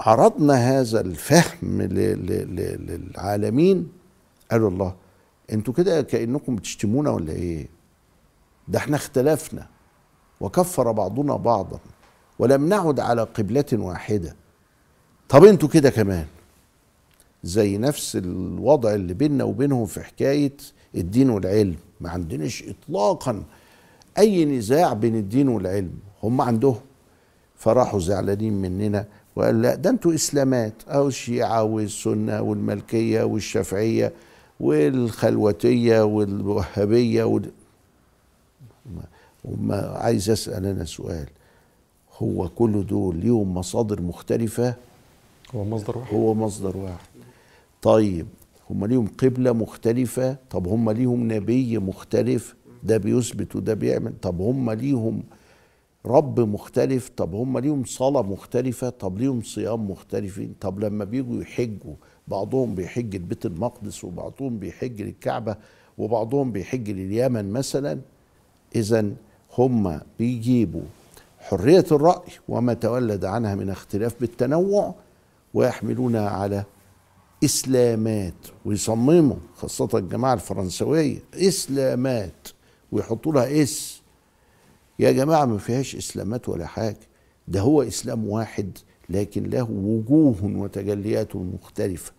عرضنا 0.00 0.54
هذا 0.80 1.00
الفهم 1.00 1.82
للعالمين 2.82 3.88
قالوا 4.50 4.70
الله 4.70 4.94
أنتوا 5.52 5.74
كده 5.74 6.02
كأنكم 6.02 6.56
بتشتمونا 6.56 7.10
ولا 7.10 7.32
إيه؟ 7.32 7.66
ده 8.68 8.78
إحنا 8.78 8.96
اختلفنا 8.96 9.66
وكفر 10.40 10.92
بعضنا 10.92 11.36
بعضا 11.36 11.78
ولم 12.38 12.68
نعد 12.68 13.00
على 13.00 13.22
قبلة 13.22 13.64
واحدة. 13.72 14.36
طب 15.28 15.44
أنتوا 15.44 15.68
كده 15.68 15.90
كمان 15.90 16.26
زي 17.44 17.78
نفس 17.78 18.16
الوضع 18.16 18.94
اللي 18.94 19.14
بيننا 19.14 19.44
وبينهم 19.44 19.86
في 19.86 20.00
حكاية 20.02 20.56
الدين 20.94 21.30
والعلم 21.30 21.76
ما 22.00 22.10
عندناش 22.10 22.64
اطلاقا 22.68 23.42
أي 24.18 24.44
نزاع 24.44 24.92
بين 24.92 25.16
الدين 25.16 25.48
والعلم. 25.48 25.92
هم 26.22 26.40
عندهم. 26.40 26.80
فراحوا 27.56 28.00
زعلانين 28.00 28.52
مننا 28.52 29.06
وقال 29.36 29.62
لا 29.62 29.74
ده 29.74 29.90
أنتوا 29.90 30.14
إسلامات 30.14 30.72
أو 30.88 31.08
الشيعة 31.08 31.62
والسنة 31.62 32.42
والملكية 32.42 33.22
والشافعية. 33.22 34.12
والخلوتية 34.62 36.02
والوهابية 36.04 37.24
وال... 37.24 37.50
وما 39.44 39.76
عايز 39.76 40.30
أسأل 40.30 40.66
أنا 40.66 40.84
سؤال. 40.84 41.26
هو 42.18 42.48
كل 42.48 42.86
دول 42.86 43.16
ليهم 43.16 43.54
مصادر 43.54 44.02
مختلفة؟ 44.02 44.74
هو 45.54 45.64
مصدر 45.64 45.98
واحد. 45.98 46.14
هو 46.14 46.34
مصدر 46.34 46.76
واحد. 46.76 47.06
طيب 47.82 48.26
هم 48.70 48.86
ليهم 48.86 49.06
قبلة 49.18 49.52
مختلفة؟ 49.52 50.36
طب 50.50 50.68
هم 50.68 50.90
ليهم 50.90 51.32
نبي 51.32 51.78
مختلف؟ 51.78 52.54
ده 52.82 52.96
بيثبت 52.96 53.56
وده 53.56 53.74
بيعمل. 53.74 54.12
طب 54.22 54.40
هم 54.40 54.70
ليهم 54.70 55.22
رب 56.06 56.40
مختلف؟ 56.40 57.08
طب 57.16 57.34
هم 57.34 57.58
ليهم 57.58 57.84
صلاة 57.84 58.22
مختلفة؟ 58.22 58.88
طب 58.88 59.18
ليهم 59.18 59.42
صيام 59.42 59.90
مختلفين؟ 59.90 60.54
طب 60.60 60.80
لما 60.84 61.04
بيجوا 61.04 61.42
يحجوا 61.42 61.94
بعضهم 62.28 62.74
بيحج 62.74 63.16
لبيت 63.16 63.46
المقدس 63.46 64.04
وبعضهم 64.04 64.58
بيحج 64.58 65.02
للكعبة 65.02 65.56
وبعضهم 65.98 66.52
بيحج 66.52 66.90
لليمن 66.90 67.52
مثلا. 67.52 68.00
إذا 68.76 69.10
هم 69.58 70.00
بيجيبوا 70.18 70.82
حرية 71.38 71.84
الرأي 71.92 72.32
وما 72.48 72.74
تولد 72.74 73.24
عنها 73.24 73.54
من 73.54 73.70
اختلاف 73.70 74.14
بالتنوع 74.20 74.94
ويحملونها 75.54 76.28
على 76.30 76.64
إسلامات 77.44 78.34
ويصمموا 78.64 79.36
خاصة 79.56 79.88
الجماعة 79.94 80.34
الفرنسوية 80.34 81.18
إسلامات 81.34 82.48
ويحطوا 82.92 83.32
لها 83.32 83.62
إس. 83.62 84.02
يا 84.98 85.12
جماعة 85.12 85.44
ما 85.44 85.58
فيهاش 85.58 85.96
إسلامات 85.96 86.48
ولا 86.48 86.66
حاجة 86.66 86.96
ده 87.48 87.60
هو 87.60 87.82
إسلام 87.82 88.28
واحد 88.28 88.78
لكن 89.10 89.50
له 89.50 89.68
وجوه 89.70 90.36
وتجليات 90.44 91.36
مختلفة. 91.36 92.12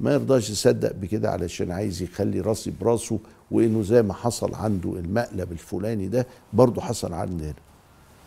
ما 0.00 0.12
يرضاش 0.12 0.50
يصدق 0.50 0.92
بكده 0.92 1.30
علشان 1.30 1.70
عايز 1.72 2.02
يخلي 2.02 2.40
راسي 2.40 2.72
براسه 2.80 3.18
وإنه 3.50 3.82
زي 3.82 4.02
ما 4.02 4.14
حصل 4.14 4.54
عنده 4.54 4.90
المقلب 4.92 5.52
الفلاني 5.52 6.08
ده 6.08 6.26
برضه 6.52 6.80
حصل 6.82 7.12
عندنا 7.12 7.52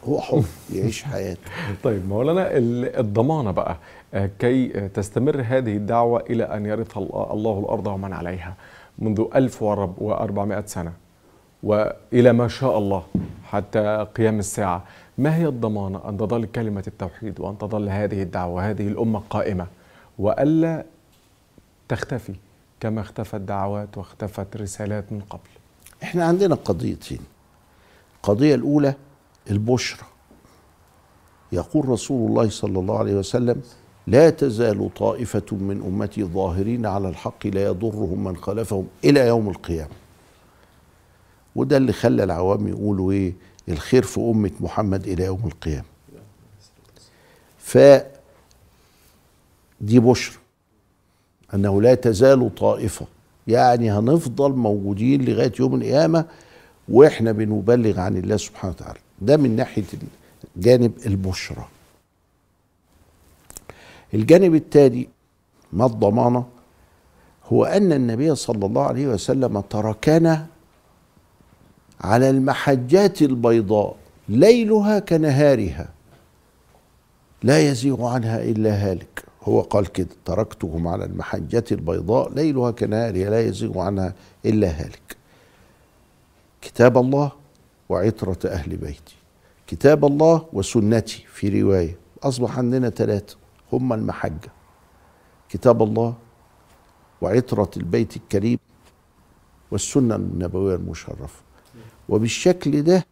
هو 0.08 0.20
حر 0.22 0.43
يعيش 0.74 1.04
حياته. 1.04 1.41
طيب 1.84 2.08
مولانا 2.10 2.58
ال- 2.58 2.96
الضمانة 3.00 3.52
بقى 3.52 3.78
آه، 4.13 4.30
كي 4.39 4.67
تستمر 4.67 5.41
هذه 5.41 5.76
الدعوة 5.78 6.24
إلى 6.30 6.43
أن 6.43 6.65
يرث 6.65 6.98
ال- 6.98 7.15
الله 7.32 7.60
الأرض 7.60 7.88
ومن 7.88 8.13
عليها 8.13 8.56
منذ 9.00 9.26
1400 9.36 10.63
سنة 10.65 10.93
وإلى 11.63 12.34
ما 12.34 12.48
شاء 12.48 12.78
الله 12.78 13.04
حتى 13.43 14.08
قيام 14.15 14.39
الساعة. 14.39 14.84
ما 15.17 15.36
هي 15.36 15.47
الضمانة 15.47 16.10
أن 16.10 16.17
تظل 16.17 16.45
كلمة 16.45 16.84
التوحيد 16.88 17.39
وأن 17.39 17.58
تظل 17.58 17.89
هذه 17.89 18.21
الدعوة 18.21 18.53
وهذه 18.53 18.88
الأمة 18.88 19.21
قائمة 19.30 19.67
وألا 20.19 20.86
تختفي 21.89 22.34
كما 22.80 23.01
اختفت 23.01 23.41
دعوات 23.41 23.97
واختفت 23.97 24.58
رسالات 24.58 25.12
من 25.12 25.21
قبل؟ 25.21 25.49
إحنا 26.03 26.25
عندنا 26.25 26.56
قضيتين 26.56 27.19
القضية 28.15 28.56
الأولى 28.56 28.93
البشرى. 29.51 30.06
يقول 31.51 31.89
رسول 31.89 32.30
الله 32.30 32.49
صلى 32.49 32.80
الله 32.80 32.99
عليه 32.99 33.15
وسلم 33.15 33.62
لا 34.08 34.30
تزال 34.30 34.93
طائفة 34.93 35.45
من 35.51 35.84
أمتي 35.88 36.23
ظاهرين 36.23 36.86
على 36.86 37.10
الحق 37.10 37.47
لا 37.47 37.63
يضرهم 37.63 38.23
من 38.23 38.38
خالفهم 38.38 38.88
إلى 39.03 39.27
يوم 39.27 39.49
القيامة. 39.49 39.91
وده 41.56 41.77
اللي 41.77 41.93
خلى 41.93 42.23
العوام 42.23 42.67
يقولوا 42.67 43.12
إيه؟ 43.12 43.34
الخير 43.69 44.03
في 44.03 44.19
أمة 44.19 44.51
محمد 44.60 45.08
إلى 45.08 45.23
يوم 45.23 45.41
القيامة. 45.45 45.86
ف 47.58 47.77
دي 49.82 49.99
بشرى 49.99 50.38
أنه 51.53 51.82
لا 51.82 51.95
تزال 51.95 52.56
طائفة. 52.56 53.06
يعني 53.47 53.91
هنفضل 53.91 54.51
موجودين 54.51 55.25
لغاية 55.25 55.51
يوم 55.60 55.75
القيامة 55.75 56.25
وإحنا 56.89 57.32
بنبلغ 57.32 57.99
عن 57.99 58.17
الله 58.17 58.38
سبحانه 58.38 58.73
وتعالى. 58.73 58.99
ده 59.21 59.38
من 59.38 59.56
ناحية 59.56 59.84
جانب 60.58 60.91
البشرى. 61.06 61.67
الجانب 64.13 64.56
الثاني 64.56 65.10
ما 65.73 65.86
الضمانة؟ 65.86 66.45
هو 67.45 67.65
أن 67.65 67.93
النبي 67.93 68.36
صلى 68.36 68.65
الله 68.65 68.84
عليه 68.84 69.08
وسلم 69.08 69.60
تركنا 69.62 70.47
على 72.02 72.30
المحجات 72.30 73.22
البيضاء 73.22 73.96
ليلها 74.30 75.00
كنهارها. 75.00 75.90
لا 77.44 77.60
يزيغ 77.60 78.06
عنها 78.06 78.44
إلا 78.44 78.72
هالك. 78.72 79.24
هو 79.44 79.62
قال 79.62 79.88
كده 79.88 80.10
تركتهم 80.26 80.88
على 80.88 81.06
المحجة 81.06 81.64
البيضاء 81.72 82.34
ليلها 82.34 82.72
كنهارها 82.72 83.30
لا 83.30 83.42
يزيغ 83.42 83.80
عنها 83.80 84.14
إلا 84.46 84.68
هالك. 84.68 85.18
كتاب 86.62 86.98
الله 86.98 87.32
وعطرة 87.90 88.38
أهل 88.46 88.78
بيتي. 88.78 89.16
كتاب 89.68 90.06
الله 90.06 90.46
وسنتي 90.54 91.26
في 91.34 91.62
رواية. 91.62 91.98
أصبح 92.24 92.58
عندنا 92.58 92.90
ثلاثة 92.90 93.38
هم 93.74 93.94
المحجة. 93.94 94.52
كتاب 95.50 95.84
الله 95.84 96.14
وعطرة 97.22 97.72
البيت 97.78 98.16
الكريم 98.18 98.60
والسنة 99.72 100.16
النبوية 100.16 100.76
المشرفة. 100.76 101.47
وبالشكل 102.10 102.82
ده 102.82 103.06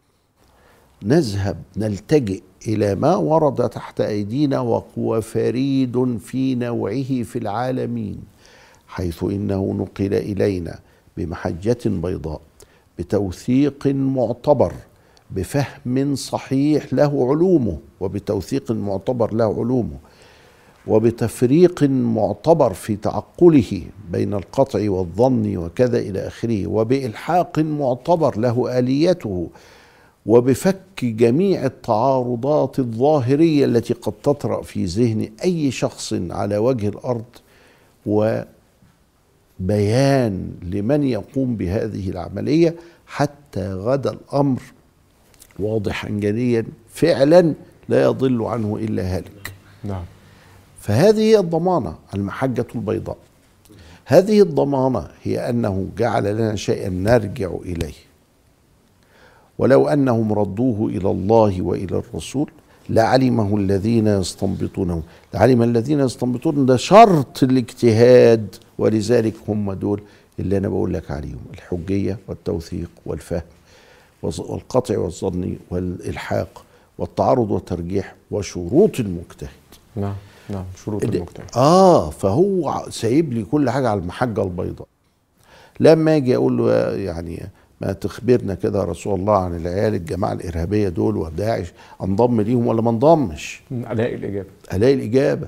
نذهب 1.03 1.57
نلتجئ 1.77 2.41
إلى 2.67 2.95
ما 2.95 3.15
ورد 3.15 3.69
تحت 3.69 4.01
أيدينا 4.01 4.59
وهو 4.59 5.21
فريد 5.21 6.17
في 6.17 6.55
نوعه 6.55 7.23
في 7.23 7.39
العالمين 7.39 8.19
حيث 8.87 9.23
إنه 9.23 9.73
نقل 9.73 10.13
إلينا 10.13 10.79
بمحجة 11.17 11.77
بيضاء 11.85 12.41
بتوثيق 12.99 13.87
معتبر 13.87 14.73
بفهم 15.31 16.15
صحيح 16.15 16.93
له 16.93 17.29
علومه 17.29 17.77
وبتوثيق 17.99 18.71
معتبر 18.71 19.33
له 19.33 19.45
علومه. 19.59 19.97
وبتفريق 20.87 21.83
معتبر 21.83 22.73
في 22.73 22.95
تعقله 22.95 23.81
بين 24.11 24.33
القطع 24.33 24.89
والظن 24.89 25.57
وكذا 25.57 25.99
إلى 25.99 26.27
آخره 26.27 26.67
وبإلحاق 26.67 27.59
معتبر 27.59 28.39
له 28.39 28.79
آليته 28.79 29.49
وبفك 30.25 30.79
جميع 31.05 31.65
التعارضات 31.65 32.79
الظاهرية 32.79 33.65
التي 33.65 33.93
قد 33.93 34.13
تطرأ 34.23 34.61
في 34.61 34.85
ذهن 34.85 35.29
أي 35.43 35.71
شخص 35.71 36.13
على 36.13 36.57
وجه 36.57 36.89
الأرض 36.89 37.25
وبيان 39.59 40.51
لمن 40.63 41.03
يقوم 41.03 41.55
بهذه 41.55 42.09
العملية 42.09 42.75
حتى 43.07 43.73
غدا 43.73 44.11
الأمر. 44.11 44.61
واضحا 45.59 46.09
جليا 46.09 46.65
فعلا 46.89 47.53
لا 47.89 48.03
يضل 48.03 48.43
عنه 48.43 48.77
إلا 48.81 49.15
هالك. 49.17 49.53
نعم. 49.83 50.03
فهذه 50.85 51.19
هي 51.19 51.39
الضمانة 51.39 51.95
المحجة 52.15 52.65
البيضاء 52.75 53.17
هذه 54.05 54.41
الضمانة 54.41 55.07
هي 55.23 55.49
أنه 55.49 55.87
جعل 55.97 56.35
لنا 56.35 56.55
شيئا 56.55 56.89
نرجع 56.89 57.49
إليه. 57.65 57.93
ولو 59.57 59.87
أنهم 59.87 60.33
ردوه 60.33 60.89
إلى 60.89 61.11
الله 61.11 61.61
وإلى 61.61 61.97
الرسول 61.97 62.51
لعلمه 62.89 63.57
الذين 63.57 64.07
يستنبطونه. 64.07 65.03
لعلم 65.33 65.61
الذين 65.63 65.99
يستنبطون 65.99 66.65
ده 66.65 66.77
شرط 66.77 67.43
الاجتهاد 67.43 68.55
ولذلك 68.77 69.33
هم 69.47 69.73
دول 69.73 70.01
اللي 70.39 70.57
أنا 70.57 70.67
بقول 70.67 70.93
لك 70.93 71.11
عليهم 71.11 71.39
الحجية 71.53 72.17
والتوثيق 72.27 72.89
والفهم 73.05 73.41
والقطع 74.23 74.97
والظن 74.97 75.55
والإلحاق 75.71 76.63
والتعارض 76.97 77.51
والترجيح 77.51 78.15
وشروط 78.31 78.99
المجتهد. 78.99 79.49
نعم. 79.95 80.15
نعم 80.49 80.63
شروط 80.85 81.03
المجتهد 81.03 81.45
آه 81.55 82.09
فهو 82.09 82.85
سايب 82.89 83.33
لي 83.33 83.43
كل 83.43 83.69
حاجة 83.69 83.89
على 83.89 83.99
المحجة 83.99 84.43
البيضاء. 84.43 84.87
لما 85.79 86.15
أجي 86.15 86.35
أقول 86.35 86.57
له 86.57 86.71
يعني 86.95 87.49
ما 87.81 87.91
تخبرنا 87.93 88.53
كده 88.55 88.79
يا 88.79 88.83
رسول 88.83 89.19
الله 89.19 89.37
عن 89.37 89.55
العيال 89.55 89.93
الجماعة 89.93 90.33
الإرهابية 90.33 90.89
دول 90.89 91.17
وداعش 91.17 91.73
انضم 92.03 92.41
ليهم 92.41 92.67
ولا 92.67 92.81
ما 92.81 92.89
انضمش؟ 92.89 93.61
ألاقي 93.71 94.15
الإجابة. 94.15 94.49
ألاقي 94.73 94.93
الإجابة. 94.93 95.47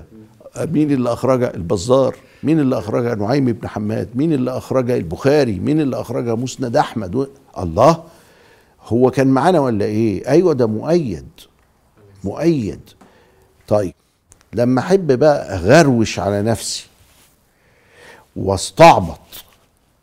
مين 0.58 0.90
اللي 0.90 1.12
اخرجها 1.12 1.54
البزار؟ 1.54 2.16
مين 2.42 2.60
اللي 2.60 2.78
اخرجها 2.78 3.14
نعيم 3.14 3.44
بن 3.44 3.68
حماد؟ 3.68 4.08
مين 4.14 4.32
اللي 4.32 4.50
اخرجها 4.50 4.96
البخاري؟ 4.96 5.58
مين 5.58 5.80
اللي 5.80 6.00
اخرجها 6.00 6.34
مسند 6.34 6.76
أحمد؟ 6.76 7.14
و... 7.14 7.26
الله 7.58 8.02
هو 8.86 9.10
كان 9.10 9.26
معانا 9.28 9.60
ولا 9.60 9.84
إيه؟ 9.84 10.28
أيوه 10.28 10.54
ده 10.54 10.66
مؤيد. 10.66 11.28
مؤيد. 12.24 12.80
طيب. 13.68 13.94
لما 14.52 14.80
أحب 14.80 15.12
بقى 15.18 15.54
أغروش 15.54 16.18
على 16.18 16.42
نفسي 16.42 16.86
واستعبط 18.36 19.20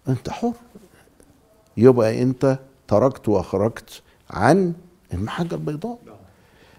أنت 0.08 0.30
حر. 0.30 0.54
يبقى 1.78 2.22
أنت 2.22 2.60
تركت 2.88 3.30
وأخرجت 3.30 4.02
عن 4.30 4.74
المحجة 5.14 5.56
البيضاء. 5.56 5.98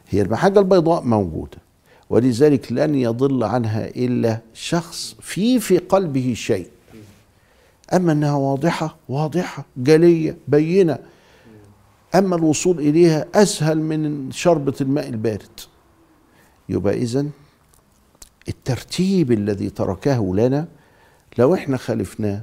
هي 0.09 0.23
المحجة 0.23 0.59
البيضاء 0.59 1.03
موجودة 1.03 1.59
ولذلك 2.11 2.73
لن 2.73 2.95
يضل 2.95 3.45
عنها 3.45 3.87
إلا 3.89 4.39
شخص 4.55 5.17
في 5.21 5.61
في 5.61 5.79
قلبه 5.79 6.35
شيء. 6.37 6.69
أما 7.95 8.13
أنها 8.13 8.35
واضحة 8.35 8.97
واضحة 9.09 9.65
جلية 9.77 10.37
بينة 10.49 10.99
أما 12.15 12.37
الوصول 12.37 12.79
إليها 12.79 13.27
أسهل 13.35 13.81
من 13.81 14.31
شربة 14.33 14.75
الماء 14.81 15.09
البارد. 15.09 15.61
يبقى 16.69 16.95
اذا 16.95 17.27
الترتيب 18.49 19.33
الذي 19.33 19.71
تركه 19.71 20.37
لنا 20.37 20.69
لو 21.39 21.55
إحنا 21.55 21.77
خالفناه 21.77 22.43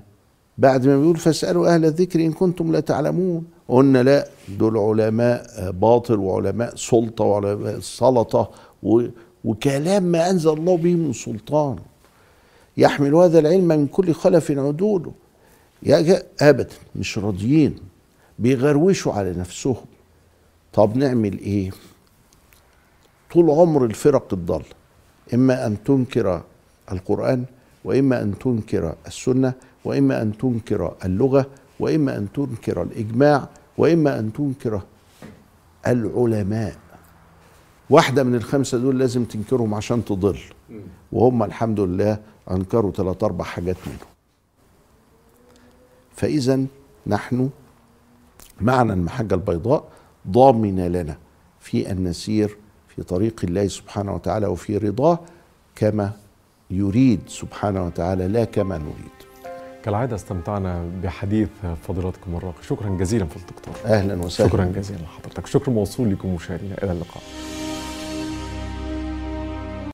بعد 0.57 0.87
ما 0.87 0.99
بيقول 0.99 1.17
فاسألوا 1.17 1.73
أهل 1.73 1.85
الذكر 1.85 2.19
إن 2.19 2.31
كنتم 2.31 2.71
لا 2.71 2.79
تعلمون 2.79 3.45
قلنا 3.67 4.03
لا 4.03 4.27
دول 4.59 4.77
علماء 4.77 5.71
باطل 5.71 6.19
وعلماء 6.19 6.75
سلطة 6.75 7.23
وعلماء 7.23 7.79
سلطة 7.79 8.51
وكلام 9.43 10.03
ما 10.03 10.29
أنزل 10.29 10.53
الله 10.53 10.77
به 10.77 10.95
من 10.95 11.13
سلطان. 11.13 11.77
يحمل 12.77 13.15
هذا 13.15 13.39
العلم 13.39 13.67
من 13.67 13.87
كل 13.87 14.13
خلف 14.13 14.51
عدوله. 14.51 15.11
يا 15.83 16.23
أبدا 16.39 16.75
مش 16.95 17.17
راضيين 17.17 17.75
بيغروشوا 18.39 19.13
على 19.13 19.31
نفسهم. 19.31 19.85
طب 20.73 20.97
نعمل 20.97 21.39
إيه؟ 21.39 21.71
طول 23.33 23.49
عمر 23.49 23.85
الفرق 23.85 24.33
الضالة. 24.33 24.65
إما 25.33 25.67
أن 25.67 25.83
تنكر 25.83 26.41
القرآن 26.91 27.45
وإما 27.83 28.21
أن 28.21 28.39
تنكر 28.39 28.95
السنة 29.07 29.53
وإما 29.85 30.21
أن 30.21 30.37
تنكر 30.37 30.93
اللغة 31.05 31.45
وإما 31.79 32.17
أن 32.17 32.27
تنكر 32.33 32.81
الإجماع 32.81 33.49
وإما 33.77 34.19
أن 34.19 34.33
تنكر 34.33 34.81
العلماء. 35.87 36.75
واحدة 37.89 38.23
من 38.23 38.35
الخمسة 38.35 38.77
دول 38.77 38.99
لازم 38.99 39.23
تنكرهم 39.23 39.73
عشان 39.73 40.05
تضل. 40.05 40.39
وهم 41.11 41.43
الحمد 41.43 41.79
لله 41.79 42.17
أنكروا 42.51 42.91
ثلاث 42.91 43.23
أربع 43.23 43.45
حاجات 43.45 43.77
منهم. 43.87 44.07
فإذا 46.15 46.65
نحن 47.07 47.49
معنا 48.61 48.93
المحجة 48.93 49.35
البيضاء 49.35 49.83
ضامنة 50.27 50.87
لنا 50.87 51.17
في 51.59 51.91
أن 51.91 52.03
نسير 52.03 52.57
في 52.95 53.03
طريق 53.03 53.41
الله 53.43 53.67
سبحانه 53.67 54.13
وتعالى 54.15 54.47
وفي 54.47 54.77
رضاه 54.77 55.19
كما 55.75 56.11
يريد 56.71 57.19
سبحانه 57.27 57.85
وتعالى 57.85 58.27
لا 58.27 58.43
كما 58.43 58.77
نريد. 58.77 59.17
كالعادة 59.83 60.15
استمتعنا 60.15 60.89
بحديث 61.03 61.49
فضيلتكم 61.87 62.35
الراقي 62.35 62.63
شكرا 62.63 62.89
جزيلا 62.89 63.25
فضيلة 63.25 63.49
الدكتور. 63.49 63.73
أهلا 63.85 64.23
وسهلا. 64.23 64.49
شكرا 64.49 64.65
جزيلا 64.65 64.99
لحضرتك. 64.99 65.47
شكر 65.47 65.71
موصول 65.71 66.11
لكم 66.11 66.35
مشاهدينا. 66.35 66.83
إلى 66.83 66.91
اللقاء. 66.91 67.23